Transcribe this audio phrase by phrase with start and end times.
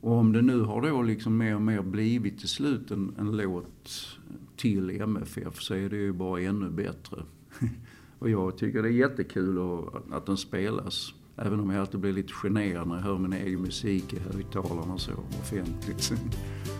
[0.00, 3.36] Och om det nu har då liksom mer och mer blivit till slut en, en
[3.36, 4.18] låt
[4.56, 7.22] till MFF så är det ju bara ännu bättre.
[8.18, 9.58] och jag tycker det är jättekul
[10.10, 11.14] att den spelas.
[11.36, 14.98] Även om jag alltid blir lite generad när jag hör min egen musik i högtalarna
[14.98, 16.12] så offentligt.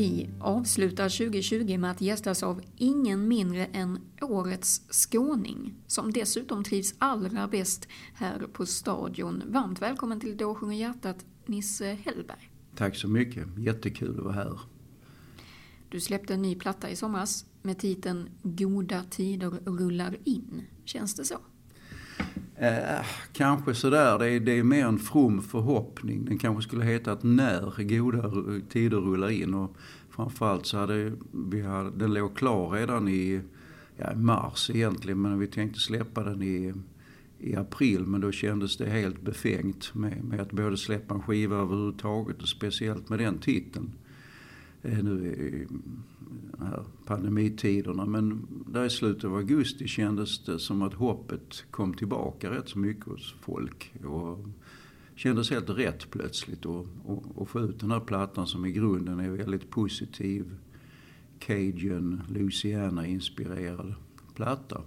[0.00, 6.94] Vi avslutar 2020 med att gästas av ingen mindre än årets skåning, som dessutom trivs
[6.98, 9.42] allra bäst här på Stadion.
[9.46, 12.50] Varmt välkommen till Då sjunger hjärtat, Nisse Hellberg.
[12.76, 14.60] Tack så mycket, jättekul att vara här.
[15.88, 20.62] Du släppte en ny platta i somras med titeln Goda tider rullar in.
[20.84, 21.38] Känns det så?
[22.62, 24.18] Eh, kanske sådär.
[24.18, 26.24] Det är, det är mer en from förhoppning.
[26.24, 28.32] Den kanske skulle heta att när goda
[28.68, 29.54] tider rullar in.
[29.54, 29.76] Och
[30.10, 33.40] framförallt så hade vi hade, den låg klar redan i
[33.96, 35.22] ja, mars egentligen.
[35.22, 36.74] Men vi tänkte släppa den i,
[37.38, 38.06] i april.
[38.06, 42.48] Men då kändes det helt befängt med, med att både släppa en skiva överhuvudtaget och
[42.48, 43.92] speciellt med den titeln.
[44.82, 45.66] Eh, nu i
[46.52, 48.06] de här pandemitiderna.
[48.06, 52.78] Men där i slutet av augusti kändes det som att hoppet kom tillbaka rätt så
[52.78, 53.92] mycket hos folk.
[54.04, 54.38] Och
[55.14, 59.70] kändes helt rätt plötsligt att få ut den här plattan som i grunden är väldigt
[59.70, 60.56] positiv.
[61.38, 63.94] Cajun, Louisiana-inspirerad
[64.34, 64.82] platta.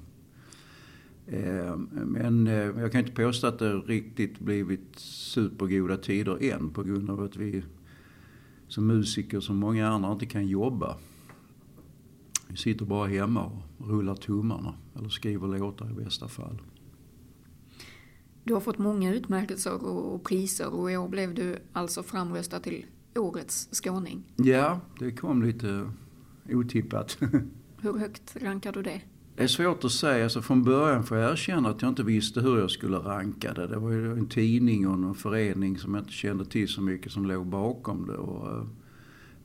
[1.27, 6.83] Eh, men eh, jag kan inte påstå att det riktigt blivit supergoda tider än på
[6.83, 7.63] grund av att vi
[8.73, 10.97] som musiker som många andra inte kan jobba.
[12.47, 13.45] Vi sitter bara hemma
[13.77, 16.61] och rullar tummarna eller skriver låtar i bästa fall.
[18.43, 22.85] Du har fått många utmärkelser och priser och i år blev du alltså framröstad till
[23.15, 24.23] Årets skåning.
[24.35, 25.91] Ja, det kom lite
[26.49, 27.17] otippat.
[27.81, 29.01] Hur högt rankar du det?
[29.35, 30.23] Det är svårt att säga.
[30.23, 33.67] Alltså från början får jag erkänna att jag inte visste hur jag skulle ranka det.
[33.67, 37.11] Det var ju en tidning och en förening som jag inte kände till så mycket
[37.11, 38.17] som låg bakom det.
[38.17, 38.63] Och eh,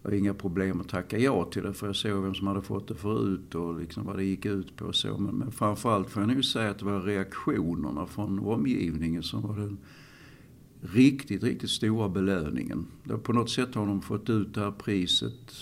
[0.03, 2.47] det hade var inga problem att tacka ja till det för jag såg vem som
[2.47, 4.85] hade fått det förut och liksom vad det gick ut på.
[4.85, 5.19] och Så.
[5.19, 9.57] Men, men framförallt får jag nog säga att det var reaktionerna från omgivningen som var
[9.57, 9.79] den
[10.81, 12.87] riktigt, riktigt stora belöningen.
[13.23, 15.53] På något sätt har de fått ut det här priset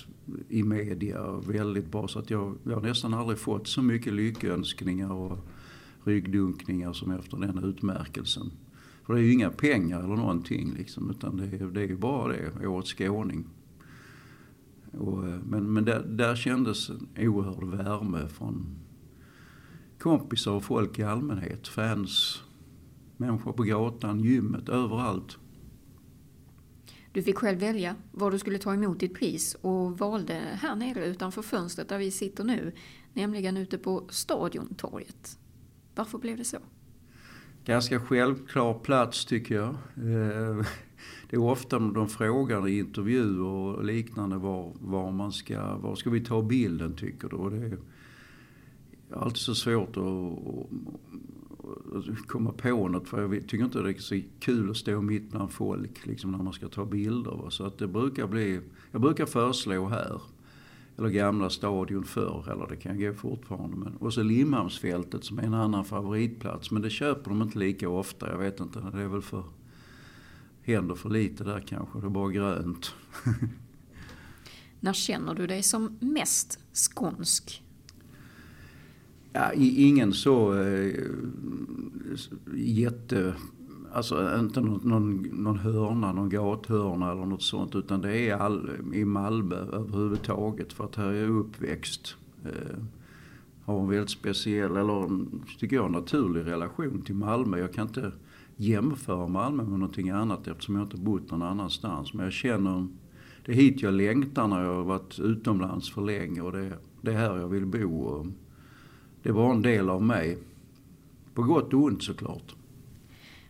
[0.48, 2.08] i media väldigt bra.
[2.08, 5.38] Så att jag, jag har nästan aldrig fått så mycket lyckönskningar och
[6.04, 8.50] ryggdunkningar som efter den utmärkelsen.
[9.06, 11.96] För det är ju inga pengar eller någonting liksom, utan det är, det är ju
[11.96, 13.44] bara det, årets skåning.
[14.92, 18.66] Och, eh, men men där, där kändes en oerhörd värme från
[19.98, 21.68] kompisar och folk i allmänhet.
[21.68, 22.42] Fans,
[23.16, 25.38] människor på gatan, gymmet, överallt.
[27.16, 31.06] Du fick själv välja var du skulle ta emot ditt pris och valde här nere
[31.06, 32.72] utanför fönstret där vi sitter nu,
[33.12, 35.38] nämligen ute på Stadiontorget.
[35.94, 36.56] Varför blev det så?
[37.64, 39.68] Ganska självklar plats tycker jag.
[39.96, 40.66] Eh,
[41.30, 46.10] det är ofta de frågar i intervjuer och liknande var, var man ska, var ska
[46.10, 47.36] vi ta bilden tycker du?
[47.36, 47.78] Och det är
[49.10, 50.38] alltid så svårt att,
[52.26, 53.08] komma på något.
[53.08, 56.38] För jag tycker inte det är så kul att stå mitt bland folk liksom när
[56.38, 57.50] man ska ta bilder.
[57.50, 58.60] Så att det brukar bli,
[58.90, 60.20] jag brukar föreslå här.
[60.98, 63.76] Eller gamla stadion förr, eller det kan gå fortfarande.
[63.76, 66.70] Men, och så Limhamnsfältet som är en annan favoritplats.
[66.70, 68.80] Men det köper de inte lika ofta, jag vet inte.
[68.80, 69.44] Det är väl för,
[70.62, 72.00] händer för lite där kanske.
[72.00, 72.94] Det är bara grönt.
[74.80, 77.62] När känner du dig som mest skånsk?
[79.36, 80.94] Ja, ingen så äh,
[82.54, 83.34] jätte...
[83.92, 87.74] Alltså inte någon, någon, någon hörna, någon gathörna eller något sånt.
[87.74, 90.72] Utan det är all, i Malmö överhuvudtaget.
[90.72, 92.16] För att här är jag uppväxt.
[92.44, 92.78] Eh,
[93.64, 95.26] har en väldigt speciell, eller
[95.58, 97.58] tycker jag, naturlig relation till Malmö.
[97.58, 98.12] Jag kan inte
[98.56, 102.14] jämföra Malmö med någonting annat eftersom jag inte bott någon annanstans.
[102.14, 102.86] Men jag känner,
[103.44, 107.12] det är hit jag längtar när jag har varit utomlands för länge och det, det
[107.12, 108.00] är här jag vill bo.
[108.00, 108.26] Och,
[109.26, 110.38] det var en del av mig.
[111.34, 112.54] På gott och ont såklart.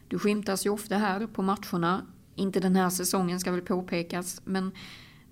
[0.08, 2.06] Du skymtas ju ofta här på matcherna.
[2.34, 4.70] Inte den här säsongen ska väl påpekas, men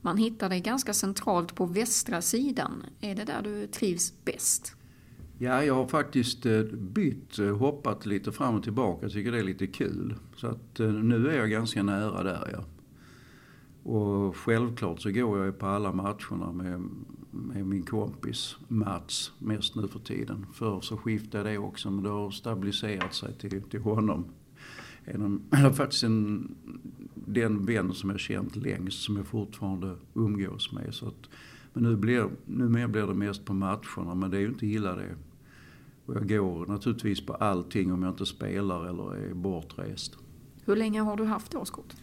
[0.01, 2.85] man hittar dig ganska centralt på västra sidan.
[3.01, 4.77] Är det där du trivs bäst?
[5.39, 8.99] Ja, jag har faktiskt eh, bytt, eh, hoppat lite fram och tillbaka.
[9.03, 10.15] Jag tycker det är lite kul.
[10.37, 12.65] Så att eh, nu är jag ganska nära där ja.
[13.93, 16.89] Och självklart så går jag på alla matcherna med,
[17.35, 20.47] med min kompis Mats mest nu för tiden.
[20.53, 24.25] Förr så skiftade det också men det har stabiliserat sig till, till honom.
[25.05, 25.43] En,
[25.75, 26.55] faktiskt en,
[27.15, 30.95] den vän som jag känt längst som jag fortfarande umgås med.
[30.95, 31.29] Så att,
[31.73, 34.97] men nu blir, numera blir det mest på matcherna men det är ju inte illa
[34.97, 35.17] det.
[36.07, 40.19] Och jag går naturligtvis på allting om jag inte spelar eller är bortrest.
[40.65, 41.95] Hur länge har du haft årskort?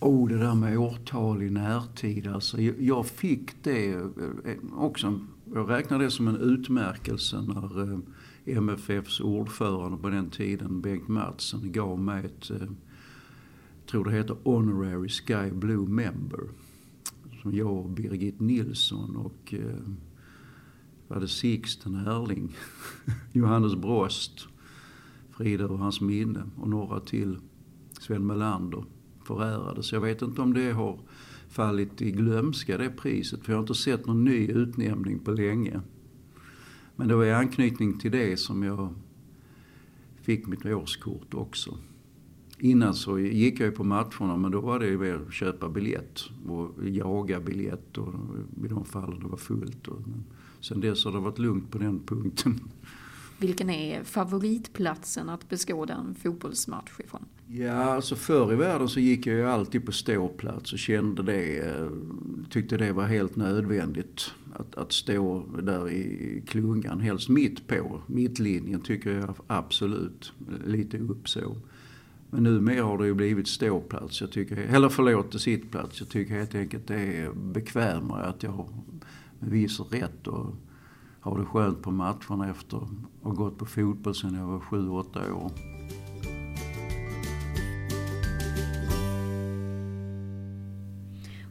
[0.00, 2.26] Oh, det där med årtal i närtid.
[2.26, 4.04] Alltså, jag fick det eh,
[4.76, 5.20] också.
[5.54, 7.98] Jag räknar det som en utmärkelse när eh,
[8.44, 12.68] MFFs ordförande på den tiden, Bengt Mattsson, gav mig ett, jag
[13.86, 16.40] tror det heter Honorary Sky Blue Member.
[17.42, 19.54] Som jag och Birgit Nilsson och
[21.08, 22.56] var det Sixten Erling,
[23.32, 24.48] Johannes Brost,
[25.30, 27.38] Frida och hans minne och några till,
[28.00, 28.84] Sven Melander
[29.28, 29.82] förärade.
[29.82, 30.98] Så Jag vet inte om det har
[31.48, 35.80] fallit i glömska det priset för jag har inte sett någon ny utnämning på länge.
[36.96, 38.94] Men det var i anknytning till det som jag
[40.22, 41.78] fick mitt årskort också.
[42.58, 45.68] Innan så gick jag ju på matcherna men då var det ju mer att köpa
[45.68, 48.14] biljett och jaga biljett och
[48.64, 49.88] i de fallen det var fullt.
[49.88, 50.00] Och,
[50.60, 52.60] sen dess har det varit lugnt på den punkten.
[53.38, 57.24] Vilken är favoritplatsen att beskåda en fotbollsmatch ifrån?
[57.50, 61.58] Ja, alltså förr i världen så gick jag ju alltid på ståplats och kände det,
[61.58, 61.88] eh,
[62.50, 64.34] tyckte det var helt nödvändigt.
[64.54, 68.00] Att, att stå där i klungan, helst mitt på.
[68.06, 71.56] Mittlinjen tycker jag absolut, eh, lite upp så.
[72.30, 76.00] Men numera har det ju blivit ståplats, jag tycker, eller förlåt, sittplats.
[76.00, 78.68] Jag tycker helt enkelt det är bekvämare att jag
[79.38, 80.54] med viss rätt och
[81.20, 82.88] har det skönt på matcherna efter att
[83.22, 85.52] ha gått på fotboll sedan jag var sju, åtta år.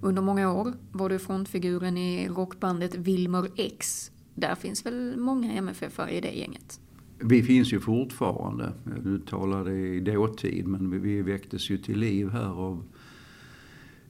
[0.01, 4.11] Under många år var du frontfiguren i rockbandet Wilmer X.
[4.35, 6.79] Där finns väl många MFF i det gänget?
[7.19, 8.73] Vi finns ju fortfarande.
[9.03, 12.83] Du talade i dåtid men vi väcktes ju till liv här av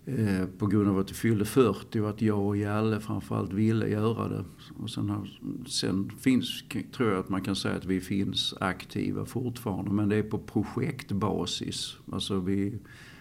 [0.07, 3.87] Eh, på grund av att jag fyllde 40 och att jag och Jalle framförallt ville
[3.87, 4.45] göra det.
[4.79, 6.63] Och sen, har, sen finns,
[6.95, 10.37] tror jag att man kan säga att vi finns aktiva fortfarande men det är på
[10.37, 11.97] projektbasis.
[12.11, 12.79] Alltså vi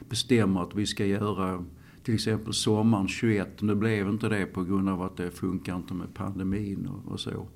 [0.09, 1.65] bestämmer att vi ska göra
[2.06, 3.62] till exempel sommaren 21.
[3.62, 7.20] Nu blev inte det på grund av att det funkar inte med pandemin och, och
[7.20, 7.47] så.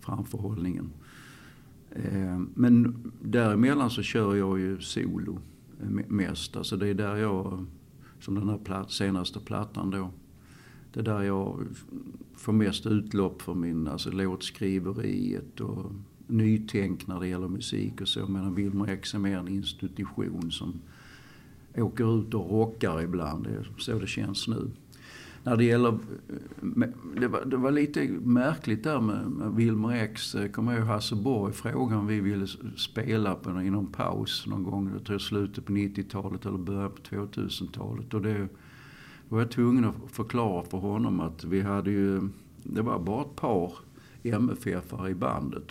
[0.00, 0.90] Framförhållningen.
[1.90, 5.38] Eh, men däremellan så kör jag ju solo
[5.82, 6.56] eh, mest.
[6.56, 7.66] Alltså det är där jag
[8.20, 10.10] som den här plat, senaste plattan då.
[10.92, 11.66] Det är där jag
[12.34, 15.92] får mest utlopp för min, alltså låtskriveriet och
[16.26, 18.26] nytänk när det gäller musik och så.
[18.26, 20.80] Medan Wilmer X är mer en institution som
[21.76, 23.44] åker ut och rockar ibland.
[23.44, 24.70] Det är så det känns nu
[25.42, 25.88] när det gäller...
[25.88, 26.88] Eh,
[27.20, 30.34] det var, det var lite märkligt där med, med Wilmer X.
[30.34, 32.46] Eh, kommer jag ihåg Hasse Borg frågade om vi ville
[32.76, 34.90] spela på i någon paus någon gång.
[34.92, 38.14] Jag tror slutet på 90-talet eller början på 2000-talet.
[38.14, 38.48] Och det
[39.28, 42.28] var jag tvungen att förklara för honom att vi hade ju...
[42.62, 43.72] Det var bara ett par
[44.22, 45.64] MFF-are i bandet.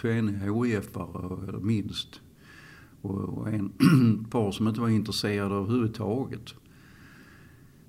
[0.00, 2.20] Två HIF-are, eller minst.
[3.02, 3.72] Och en
[4.30, 6.54] par som inte var intresserade överhuvudtaget.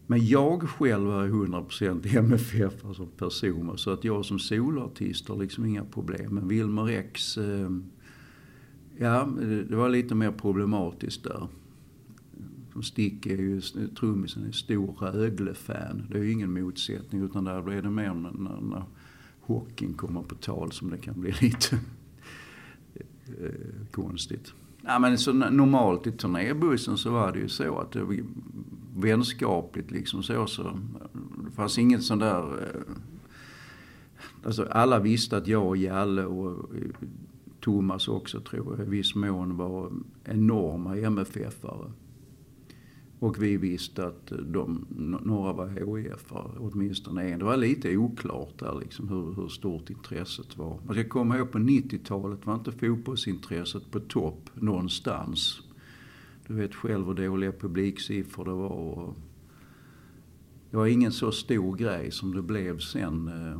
[0.07, 3.77] Men jag själv är 100% MFF som alltså person.
[3.77, 6.35] Så att jag som soloartist har liksom inga problem.
[6.35, 7.69] Men Wilmer X, eh,
[8.97, 9.29] ja
[9.69, 11.47] det var lite mer problematiskt där.
[12.73, 13.61] Som Stick är ju,
[13.99, 16.03] trummisen är stor Rögle-fan.
[16.09, 18.83] Det är ju ingen motsättning utan där blir det mer när, när, när
[19.41, 21.79] hockeyn kommer på tal som det kan bli lite
[23.41, 24.53] eh, konstigt.
[24.85, 28.17] Ja, men så normalt i turnébussen så var det ju så att det var
[28.95, 30.47] vänskapligt liksom så.
[30.47, 30.63] så
[31.45, 32.39] det fanns inget sån där...
[32.39, 32.81] Eh,
[34.43, 37.07] alltså alla visste att jag och Jalle och eh,
[37.59, 39.91] Thomas också tror jag i viss mån var
[40.23, 41.91] enorma MFF-are.
[43.21, 44.85] Och vi visste att de,
[45.23, 47.39] några var HIF, åtminstone en.
[47.39, 50.71] Det var lite oklart där liksom hur, hur stort intresset var.
[50.71, 55.61] Alltså man ska komma ihåg på 90-talet var inte fotbollsintresset på topp någonstans.
[56.47, 58.69] Du vet själv hur dåliga publiksiffror det var.
[58.69, 59.15] Och
[60.71, 63.27] det var ingen så stor grej som det blev sen.
[63.27, 63.51] Eh,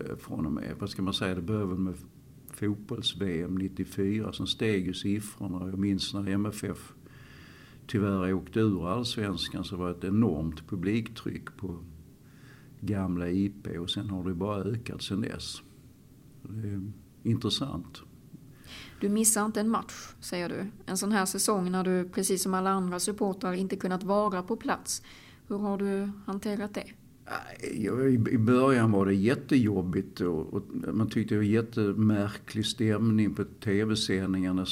[0.00, 1.94] eh från och med, vad ska man säga, det började väl med
[2.50, 4.32] fotbolls-VM 94.
[4.32, 5.68] Sen steg ju siffrorna.
[5.68, 6.94] Jag minns när MFF
[7.90, 11.78] tyvärr åkte ur allsvenskan så var det ett enormt publiktryck på
[12.80, 15.62] gamla IP och sen har det bara ökat sen dess.
[16.42, 16.92] Det är
[17.22, 18.02] intressant.
[19.00, 20.66] Du missar inte en match, säger du.
[20.86, 24.56] En sån här säsong när du, precis som alla andra supportrar, inte kunnat vara på
[24.56, 25.02] plats.
[25.48, 26.86] Hur har du hanterat det?
[28.30, 34.66] I början var det jättejobbigt och, man tyckte det var jättemärklig stämning på tv-sändningarna.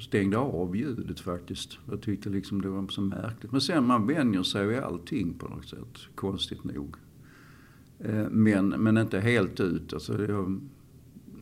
[0.00, 1.78] Stängde av ljudet faktiskt.
[1.90, 3.52] Jag tyckte liksom det var så märkligt.
[3.52, 6.96] Men sen man vänjer sig vid allting på något sätt, konstigt nog.
[7.98, 9.92] Eh, men, men inte helt ut.
[9.92, 10.60] Alltså, jag,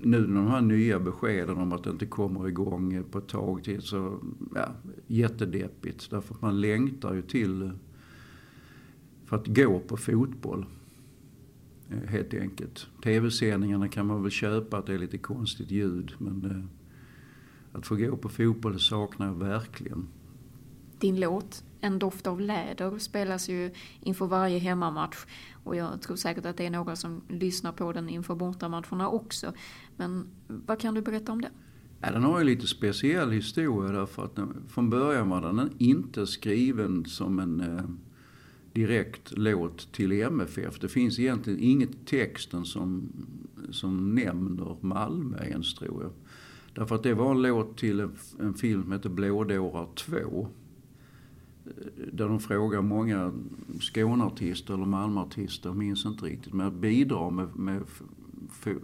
[0.02, 3.82] nu de här nya beskeden om att det inte kommer igång på ett tag till
[3.82, 4.18] så,
[4.54, 4.68] ja,
[5.06, 6.10] jättedeppigt.
[6.10, 7.70] Därför att man längtar ju till
[9.26, 10.66] för att gå på fotboll.
[11.90, 12.86] Eh, helt enkelt.
[13.04, 17.96] Tv-sändningarna kan man väl köpa att det är lite konstigt ljud men eh, att få
[17.96, 20.08] gå på fotboll saknar jag verkligen.
[20.98, 25.16] Din låt En doft av läder spelas ju inför varje hemmamatch
[25.64, 29.52] och jag tror säkert att det är några som lyssnar på den inför bortamatcherna också.
[29.96, 31.52] Men vad kan du berätta om den?
[32.00, 36.26] Ja, den har ju lite speciell historia därför att den, från början var den inte
[36.26, 37.84] skriven som en eh,
[38.76, 40.78] direkt låt till MFF.
[40.80, 43.08] Det finns egentligen inget i texten som,
[43.70, 46.12] som nämner Malmö ens tror jag.
[46.74, 50.48] Därför att det var en låt till en, en film som heter Blådårar 2.
[51.64, 51.72] Eh,
[52.12, 53.32] där de frågar många
[53.80, 57.82] Skåneartister eller Malmöartister, jag minns inte riktigt, men att bidra med, med,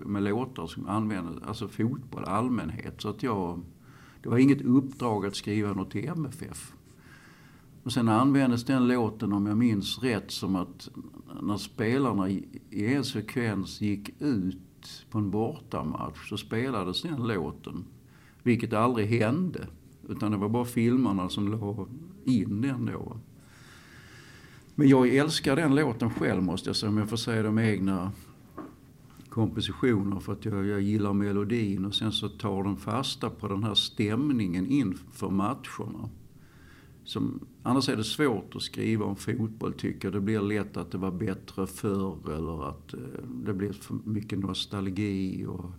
[0.06, 3.00] med låtar som använder, alltså fotboll allmänhet.
[3.00, 3.60] Så att jag,
[4.22, 6.72] det var inget uppdrag att skriva något till MFF.
[7.82, 10.88] Och sen användes den låten, om jag minns rätt, som att
[11.42, 17.84] när spelarna i en sekvens gick ut på en bortamatch så spelades den låten.
[18.42, 19.66] Vilket aldrig hände.
[20.08, 21.86] Utan det var bara filmarna som la
[22.24, 23.16] in den då.
[24.74, 28.12] Men jag älskar den låten själv måste jag säga, om jag får säga de egna
[29.28, 33.64] kompositioner för att jag, jag gillar melodin och sen så tar den fasta på den
[33.64, 36.08] här stämningen inför matcherna.
[37.04, 40.12] Som, annars är det svårt att skriva om fotboll tycker jag.
[40.12, 43.00] Det blir lätt att det var bättre förr eller att eh,
[43.44, 45.46] det blir för mycket nostalgi.
[45.46, 45.70] Och,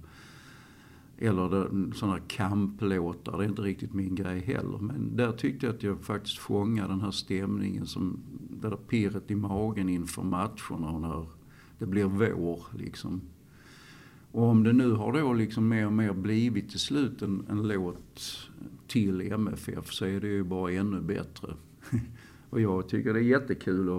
[1.17, 4.77] eller sådana kamplåtar, det är inte riktigt min grej heller.
[4.77, 8.19] Men där tyckte jag att jag faktiskt fångade den här stämningen, som,
[8.61, 11.25] det där pirret i magen inför matcherna och när
[11.79, 12.65] det blir vår.
[12.77, 13.21] Liksom.
[14.31, 17.67] Och om det nu har då liksom mer och mer blivit till slut en, en
[17.67, 18.49] låt
[18.93, 21.53] till MFF så är det ju bara ännu bättre.
[22.49, 23.89] och jag tycker det är jättekul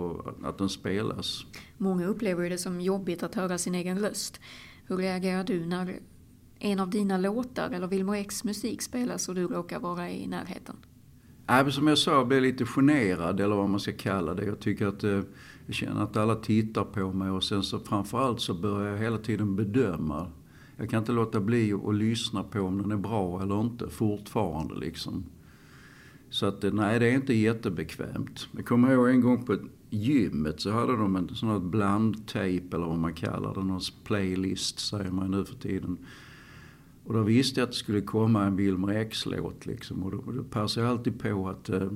[0.44, 1.46] att, den spelas.
[1.78, 4.40] Många upplever det som jobbigt att höra sin egen röst.
[4.86, 6.00] Hur reagerar du när
[6.58, 10.76] en av dina låtar eller Wilmer X musik spelas och du råkar vara i närheten?
[11.48, 14.44] Äh, som jag sa, jag blir lite generad eller vad man ska kalla det.
[14.44, 15.20] Jag tycker att eh,
[15.66, 19.18] jag känner att alla tittar på mig och sen så framförallt så börjar jag hela
[19.18, 20.30] tiden bedöma.
[20.76, 24.74] Jag kan inte låta bli att lyssna på om den är bra eller inte fortfarande
[24.74, 25.24] liksom.
[26.30, 28.48] Så att nej, det är inte jättebekvämt.
[28.52, 29.56] Jag kommer ihåg en gång på
[29.90, 34.78] gymmet så hade de en sån här blandtape eller vad man kallar det, någon playlist
[34.78, 35.98] säger man nu för tiden.
[37.04, 40.02] Och då visste jag att det skulle komma en Wilmer X-låt liksom.
[40.02, 41.88] Och då, då passade jag alltid på att, eh,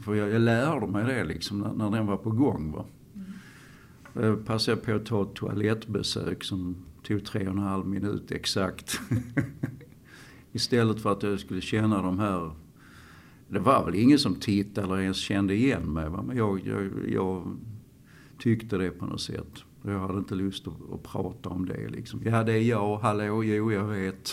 [0.00, 2.84] för jag, jag lärde mig det liksom när, när den var på gång va.
[3.14, 4.26] Mm.
[4.26, 9.00] Jag passade på att ta ett toalettbesök som tog tre och en halv minut exakt.
[10.52, 12.50] Istället för att jag skulle känna de här
[13.48, 16.08] det var väl ingen som tittade eller ens kände igen mig.
[16.08, 16.22] Va?
[16.22, 17.56] Men jag, jag, jag
[18.38, 19.64] tyckte det på något sätt.
[19.82, 22.22] Jag hade inte lust att, att prata om det liksom.
[22.24, 22.96] Ja, det är jag.
[22.96, 24.26] Hallå, jo, jag vet.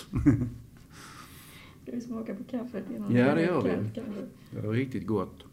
[1.84, 4.02] Ska vi smaka på kaffet Ja, det gör vi.
[4.52, 5.44] Det är riktigt gott.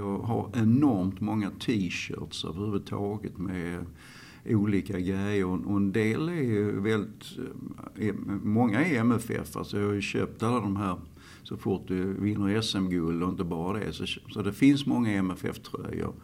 [0.00, 3.86] Jag har enormt många t-shirts överhuvudtaget med
[4.46, 7.24] olika grejer och en del är ju väldigt,
[7.96, 9.56] eh, eh, många är MFF.
[9.56, 10.96] Alltså jag har ju köpt alla de här
[11.42, 13.92] så fort du vinner SM-guld och inte bara det.
[13.92, 16.14] Så, så det finns många MFF-tröjor.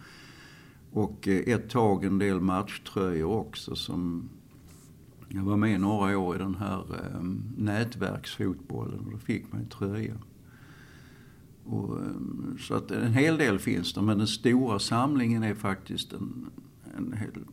[0.93, 4.29] Och eh, ett tag en del matchtröjor också som
[5.29, 7.23] jag var med några år i den här eh,
[7.57, 10.15] nätverksfotbollen och då fick man en tröja.
[11.69, 16.13] Och, eh, så att en hel del finns det men den stora samlingen är faktiskt
[16.13, 16.51] en,
[16.97, 17.45] en hel,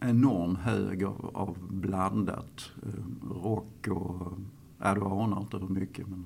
[0.00, 2.70] enorm hög av, av blandat.
[2.82, 4.32] Eh, rock och,
[4.78, 6.24] ja du anar inte hur mycket men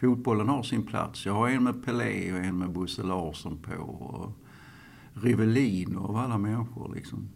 [0.00, 1.26] fotbollen har sin plats.
[1.26, 3.82] Jag har en med Pelé och en med Bosse Larsson på.
[3.82, 4.32] Och
[5.14, 7.28] Rivelin och alla människor liksom.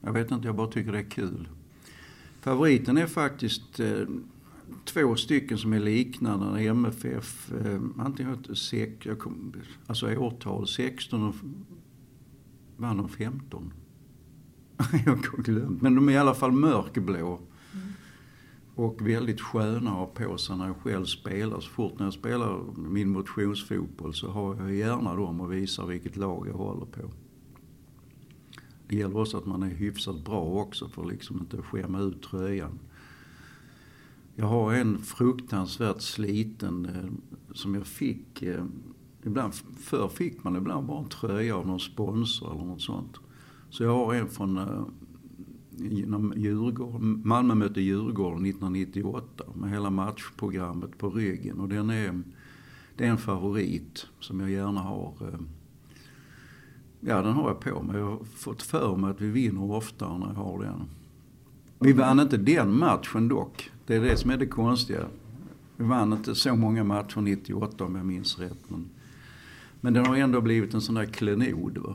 [0.00, 1.48] Jag vet inte, jag bara tycker det är kul.
[2.40, 4.02] Favoriten är faktiskt eh,
[4.84, 6.60] två stycken som är liknande.
[6.60, 9.52] MFF, eh, antingen sex, jag kom,
[9.86, 11.34] alltså årtal 16 och
[12.76, 13.72] vann de 15.
[15.06, 15.82] jag har glömt.
[15.82, 17.40] Men de är i alla fall mörkblå.
[18.74, 21.60] Och väldigt sköna att ha på sig när jag själv spelar.
[21.60, 26.16] Så fort när jag spelar min motionsfotboll så har jag gärna dem och visar vilket
[26.16, 27.10] lag jag håller på.
[28.88, 32.22] Det gäller också att man är hyfsat bra också för att liksom inte skämma ut
[32.22, 32.78] tröjan.
[34.40, 38.64] Jag har en fruktansvärt sliten eh, som jag fick eh,
[39.22, 43.16] ibland, förr fick man ibland bara en tröja av någon sponsor eller något sånt.
[43.70, 44.84] Så jag har en från eh,
[46.36, 47.22] Djurgården.
[47.24, 51.60] Malmö mötte Djurgården 1998 med hela matchprogrammet på ryggen.
[51.60, 52.22] Och den är,
[52.96, 55.12] det är en favorit som jag gärna har.
[57.00, 57.96] Ja, den har jag på mig.
[57.96, 60.84] Jag har fått för mig att vi vinner oftare när jag har den.
[61.78, 63.70] Vi vann inte den matchen dock.
[63.88, 65.06] Det är det som är det konstiga.
[65.76, 68.70] Vi vann inte så många matcher 98 om jag minns rätt.
[68.70, 68.90] Men,
[69.80, 71.78] men den har ändå blivit en sån där klenod.
[71.78, 71.94] Va?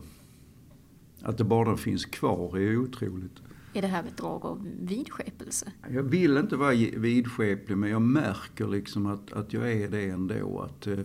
[1.22, 3.42] Att det bara finns kvar är otroligt.
[3.74, 5.72] Är det här ett drag av vidskepelse?
[5.90, 10.60] Jag vill inte vara vidskeplig men jag märker liksom att, att jag är det ändå.
[10.60, 10.98] Att, eh,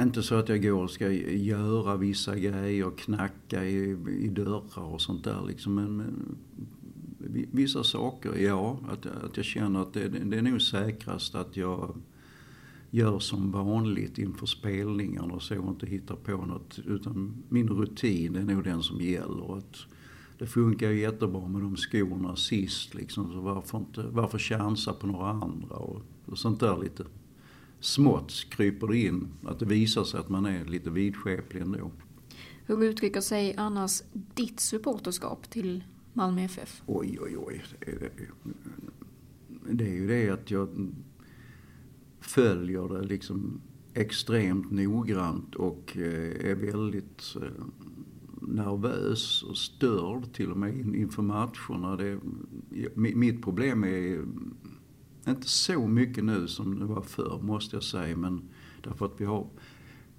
[0.00, 5.00] inte så att jag går och ska göra vissa grejer, knacka i, i dörrar och
[5.00, 5.74] sånt där liksom.
[5.74, 6.36] Men, men
[7.50, 8.78] vissa saker, ja.
[8.88, 11.96] Att, att jag känner att det, det är nog säkrast att jag
[12.90, 16.78] gör som vanligt inför spelningarna och så och inte hittar på något.
[16.86, 19.58] Utan min rutin är nog den som gäller.
[19.58, 19.76] Att
[20.38, 23.32] det funkar ju jättebra med de skorna sist liksom.
[23.32, 27.04] Så varför, inte, varför chansa på några andra och, och sånt där lite
[27.80, 29.28] smått kryper det in.
[29.44, 31.90] Att det visar sig att man är lite vidskeplig ändå.
[32.66, 34.02] Hur uttrycker sig annars
[34.34, 36.82] ditt supporterskap till Malmö FF?
[36.86, 37.62] Oj, oj, oj.
[39.70, 40.92] Det är, ju det att jag
[42.20, 43.60] följer det liksom
[43.94, 47.64] extremt noggrant och eh, är väldigt eh,
[48.40, 51.96] nervös och störd till och med inför matcherna.
[51.96, 52.18] Det,
[52.94, 54.24] mitt problem är
[55.28, 58.16] inte så mycket nu som det var förr måste jag säga.
[58.16, 58.42] Men
[58.82, 59.46] därför att vi har,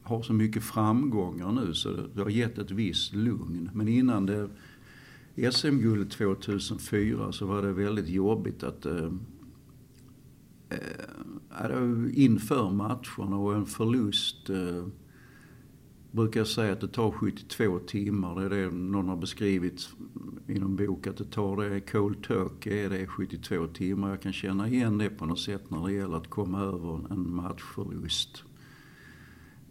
[0.02, 3.70] har så mycket framgångar nu så det har gett ett visst lugn.
[3.74, 4.50] Men innan det
[5.36, 9.12] SM-guldet 2004 så var det väldigt jobbigt att eh,
[10.70, 14.86] eh inför matcherna och en förlust eh,
[16.12, 18.36] brukar jag säga att det tar 72 timmar.
[18.36, 19.90] Det är det någon har beskrivit
[20.48, 21.80] i någon bok att det tar det.
[21.80, 24.10] Cold turkey är det 72 timmar.
[24.10, 27.36] Jag kan känna igen det på något sätt när det gäller att komma över en
[27.36, 28.44] matchförlust.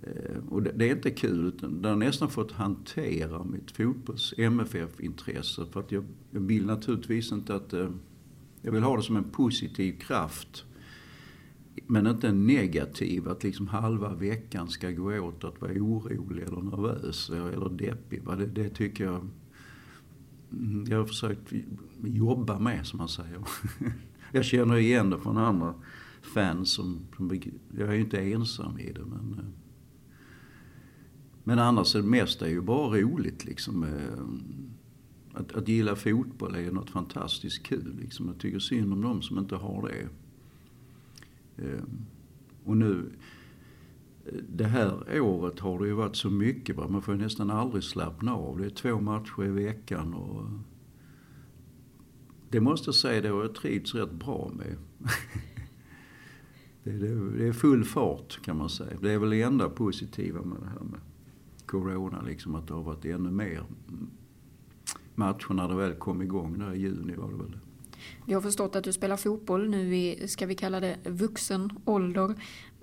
[0.03, 5.67] Eh, och det, är inte kul, utan det har nästan fått hantera mitt fotbolls MFF-intresse.
[5.73, 7.73] För att jag, jag vill naturligtvis inte att...
[7.73, 7.91] Eh,
[8.63, 10.65] jag vill ha det som en positiv kraft.
[11.87, 16.61] Men inte en negativ, att liksom halva veckan ska gå åt att vara orolig eller
[16.61, 18.23] nervös eller deppig.
[18.39, 19.29] Det, det tycker jag...
[20.53, 21.53] Mm, jag har försökt
[22.05, 23.39] jobba med, som man säger.
[24.35, 25.75] Jag känner igen det från andra
[26.23, 26.99] fans som...
[27.79, 29.39] Jag är ju inte ensam i det, men...
[29.39, 29.62] Eh,
[31.45, 33.85] men annars är det mesta är ju bara roligt liksom.
[33.85, 34.25] Eh,
[35.33, 38.27] att, att gilla fotboll är något fantastiskt kul liksom.
[38.27, 40.09] Jag tycker synd om de som inte har det.
[41.65, 41.83] Eh,
[42.65, 43.13] och nu,
[44.27, 46.77] eh, det här året har det ju varit så mycket.
[46.77, 46.89] Va?
[46.89, 48.59] Man får ju nästan aldrig slappna av.
[48.59, 50.47] Det är två matcher i veckan och
[52.51, 54.77] det måste jag säga, det har jag trivts rätt bra med.
[56.83, 58.99] det, det, är full fart kan man säga.
[59.01, 61.01] Det är väl det enda positiva med det här med
[61.73, 63.65] corona, liksom att det har varit ännu mer
[65.15, 67.59] matcher när det väl kom igång där i juni var det väl.
[68.27, 72.35] Vi har förstått att du spelar fotboll nu i, ska vi kalla det, vuxen ålder.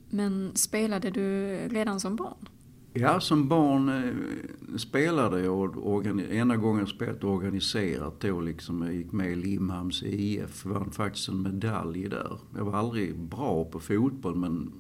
[0.10, 2.50] Men spelade du redan som barn?
[2.94, 8.82] Ja, som barn eh, spelade jag och ena gången spelat organiserat då liksom.
[8.82, 12.40] Jag gick med i Limhamns IF, vann faktiskt en medalj där.
[12.56, 14.72] Jag var aldrig bra på fotboll men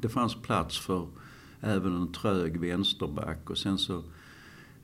[0.00, 1.06] det fanns plats för
[1.60, 3.50] även en trög vänsterback.
[3.50, 4.02] Och sen så,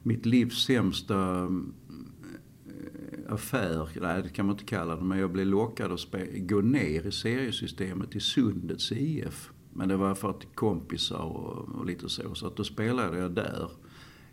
[0.03, 5.47] mitt livs sämsta eh, affär, nej det kan man inte kalla det, men jag blev
[5.47, 9.51] lockad att gå ner i seriesystemet i Sundets IF.
[9.73, 12.35] Men det var för att kompisar och, och lite så.
[12.35, 13.71] Så att då spelade jag där.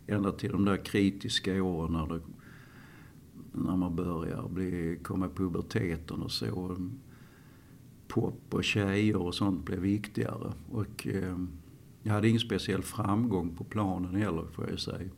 [0.06, 2.20] Ända till de där kritiska åren när, det,
[3.52, 6.76] när man börjar bli, komma i puberteten och så.
[8.08, 10.52] Pop och tjejer och sånt blev viktigare.
[10.70, 11.38] Och eh,
[12.06, 15.08] jag hade ingen speciell framgång på planen heller får jag säga.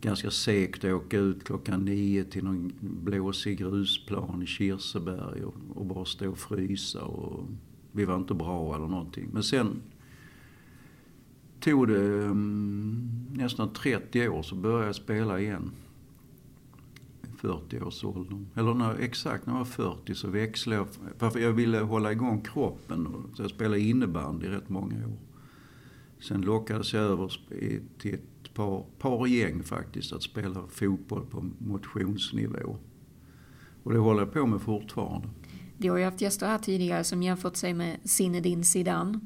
[0.00, 5.86] Ganska segt att åka ut klockan nio till någon blåsig grusplan i Kirseberg och, och
[5.86, 7.04] bara stå och frysa.
[7.04, 7.46] Och
[7.92, 9.28] vi var inte bra eller någonting.
[9.32, 9.82] Men sen
[11.60, 15.70] tog det um, nästan 30 år så började jag spela igen.
[17.40, 18.46] 40-årsåldern.
[18.54, 20.86] Eller när, exakt när jag var 40 så växlade
[21.18, 21.32] jag.
[21.32, 23.08] För jag ville hålla igång kroppen.
[23.34, 25.33] Så jag spelade innebandy i rätt många år.
[26.28, 27.32] Sen lockades jag över
[27.98, 32.76] till ett par, par gäng faktiskt att spela fotboll på motionsnivå.
[33.82, 35.28] Och det håller jag på med fortfarande.
[35.78, 39.20] Vi har ju haft gäster här tidigare som jämfört sig med Zinedine Zidane.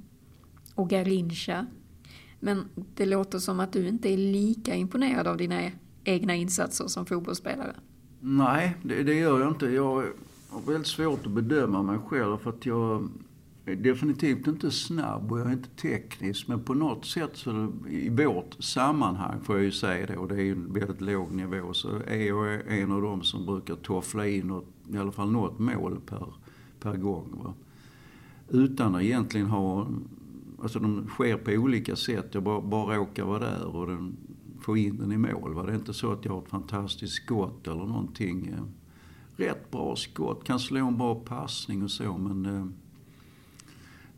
[0.75, 1.67] och Garincha.
[2.41, 5.71] Men det låter som att du inte är lika imponerad av dina
[6.05, 7.75] egna insatser som fotbollsspelare.
[8.21, 9.67] Nej, det, det gör jag inte.
[9.67, 10.05] Jag
[10.49, 13.09] har väldigt svårt att bedöma mig själv för att jag
[13.77, 16.49] definitivt inte snabb och jag är inte teknisk.
[16.49, 20.35] Men på något sätt så i vårt sammanhang får jag ju säga det och det
[20.35, 24.27] är ju en väldigt låg nivå så är jag en av dem som brukar toffla
[24.27, 26.27] in något, i alla fall något mål per,
[26.81, 27.41] per gång.
[27.45, 27.55] Va?
[28.49, 29.87] Utan att egentligen ha
[30.63, 32.27] Alltså de sker på olika sätt.
[32.33, 34.17] Jag bara, bara råkar vara där och den,
[34.61, 35.55] få in den i mål.
[35.55, 35.63] Va?
[35.63, 38.55] Det är inte så att jag har ett fantastiskt skott eller någonting.
[39.37, 42.67] Rätt bra skott, kan slå en bra passning och så men eh,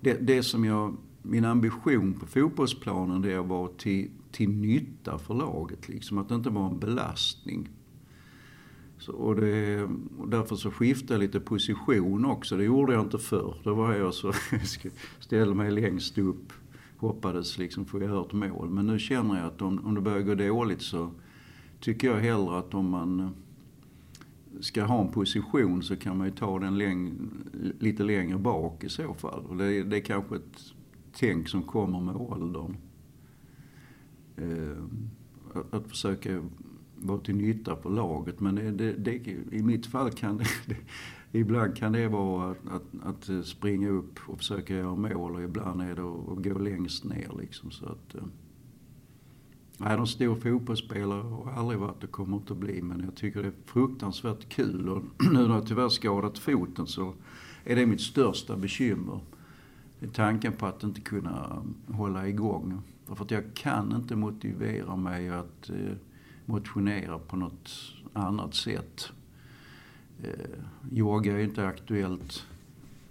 [0.01, 5.19] det, det som jag, min ambition på fotbollsplanen det är att vara till, till nytta
[5.19, 6.19] för laget liksom.
[6.19, 7.69] Att det inte vara en belastning.
[8.99, 9.83] Så, och, det,
[10.19, 12.57] och därför så skiftade jag lite position också.
[12.57, 13.55] Det gjorde jag inte förr.
[13.65, 14.33] Då var jag så,
[15.21, 16.53] ställde mig längst upp,
[16.97, 18.71] hoppades liksom få göra ett mål.
[18.71, 21.11] Men nu känner jag att om, om det börjar gå dåligt så
[21.81, 23.35] tycker jag hellre att om man
[24.61, 27.13] ska ha en position så kan man ju ta den läng
[27.79, 29.45] lite längre bak i så fall.
[29.45, 30.75] Och det, det är kanske ett
[31.13, 32.77] tänk som kommer med åldern.
[34.37, 34.83] Eh,
[35.55, 36.43] att, att försöka
[36.97, 38.41] vara till nytta för laget.
[38.41, 40.77] Men det, det, det, i mitt fall kan det,
[41.39, 42.59] ibland kan det vara att,
[43.03, 47.05] att, att, springa upp och försöka göra mål och ibland är det att gå längst
[47.05, 47.33] ner.
[47.41, 48.23] Liksom, så att, eh,
[49.83, 52.83] Nej, de stor fotbollsspelare har aldrig varit och kommer inte att bli.
[52.83, 54.89] Men jag tycker det är fruktansvärt kul.
[54.89, 57.15] Och nu när jag tyvärr skadat foten så
[57.65, 59.21] är det mitt största bekymmer.
[60.01, 62.83] Det är tanken på att inte kunna hålla igång.
[63.07, 65.97] För att jag kan inte motivera mig att eh,
[66.47, 67.71] motionera på något
[68.13, 69.13] annat sätt.
[70.23, 72.47] Eh, yoga är inte aktuellt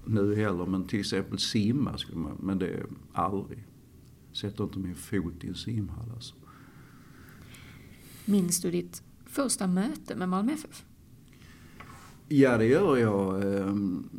[0.06, 3.64] nu heller, men till exempel simma skulle man, men det är aldrig.
[4.32, 6.36] Sätter inte min fot i en simhall alltså.
[8.30, 10.84] Minns du ditt första möte med Malmö FF?
[12.28, 13.44] Ja, det gör jag.
[13.44, 14.10] Ehm,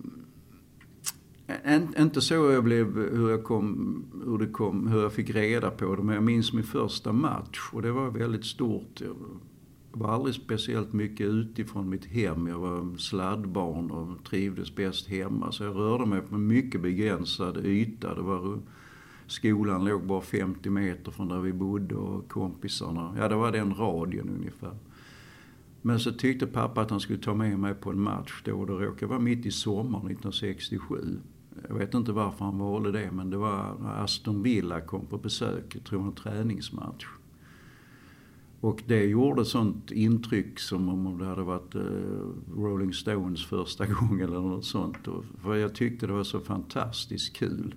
[1.99, 5.97] inte så jag blev, hur, jag kom, hur, det kom, hur jag fick reda på
[5.97, 9.01] det, men jag minns min första match och det var väldigt stort.
[9.01, 9.15] Jag
[9.93, 12.47] var aldrig speciellt mycket utifrån mitt hem.
[12.47, 15.53] Jag var sladdbarn och trivdes bäst hemma.
[15.53, 18.15] Så jag rörde mig på en mycket begränsad yta.
[18.15, 18.59] Det var,
[19.31, 23.15] skolan låg bara 50 meter från där vi bodde och kompisarna.
[23.19, 24.77] Ja, det var den radien ungefär.
[25.83, 28.65] Men så tyckte pappa att han skulle ta med mig på en match då.
[28.65, 31.19] Det råkade vara mitt i sommaren 1967.
[31.69, 35.19] Jag vet inte varför han valde det, men det var när Aston Villa kom på
[35.19, 35.75] besök.
[35.75, 37.07] Jag tror det var en träningsmatch.
[38.61, 41.83] Och det gjorde sånt intryck som om det hade varit eh,
[42.57, 44.97] Rolling Stones första gången eller något sånt.
[45.43, 47.75] För jag tyckte det var så fantastiskt kul.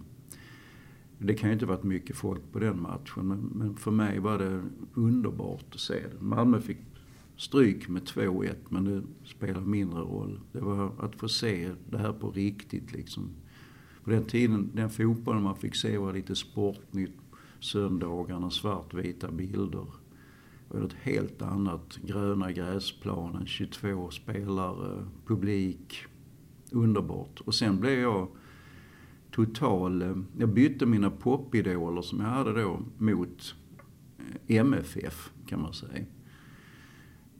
[1.25, 4.37] Det kan ju inte varit mycket folk på den matchen, men, men för mig var
[4.37, 6.21] det underbart att se det.
[6.21, 6.77] Malmö fick
[7.37, 10.39] stryk med 2-1, men det spelar mindre roll.
[10.51, 13.29] Det var att få se det här på riktigt liksom.
[14.03, 17.17] På den tiden, den fotbollen man fick se var lite Sportnytt,
[17.59, 19.85] söndagarna, svartvita bilder.
[20.69, 21.99] Det var ett helt annat.
[22.03, 26.05] Gröna gräsplanen, 22 spelare, publik.
[26.71, 27.39] Underbart.
[27.39, 28.27] Och sen blev jag
[29.33, 30.01] total...
[30.01, 33.55] Eh, jag bytte mina popidoler som jag hade då mot
[34.17, 36.05] eh, MFF kan man säga.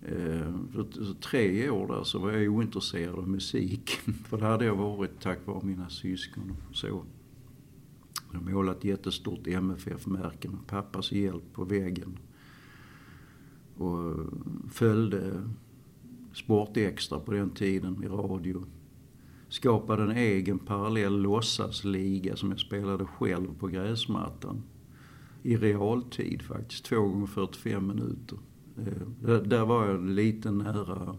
[0.02, 0.54] Eh,
[0.92, 3.90] så tre år där så var jag ointresserad av musik.
[4.26, 6.56] För det hade jag varit tack vare mina syskon.
[6.70, 7.04] och Så.
[8.34, 12.18] Jag målat ett jättestort MFF-märke med pappas hjälp på väggen.
[13.78, 14.16] Och
[14.72, 15.44] följde
[16.34, 18.66] Sportextra på den tiden i radio.
[19.54, 24.64] Skapade en egen parallell låtsasliga som jag spelade själv på gräsmattan.
[25.44, 28.38] I realtid faktiskt, två gånger 45 minuter.
[28.78, 31.16] Eh, där var jag lite nära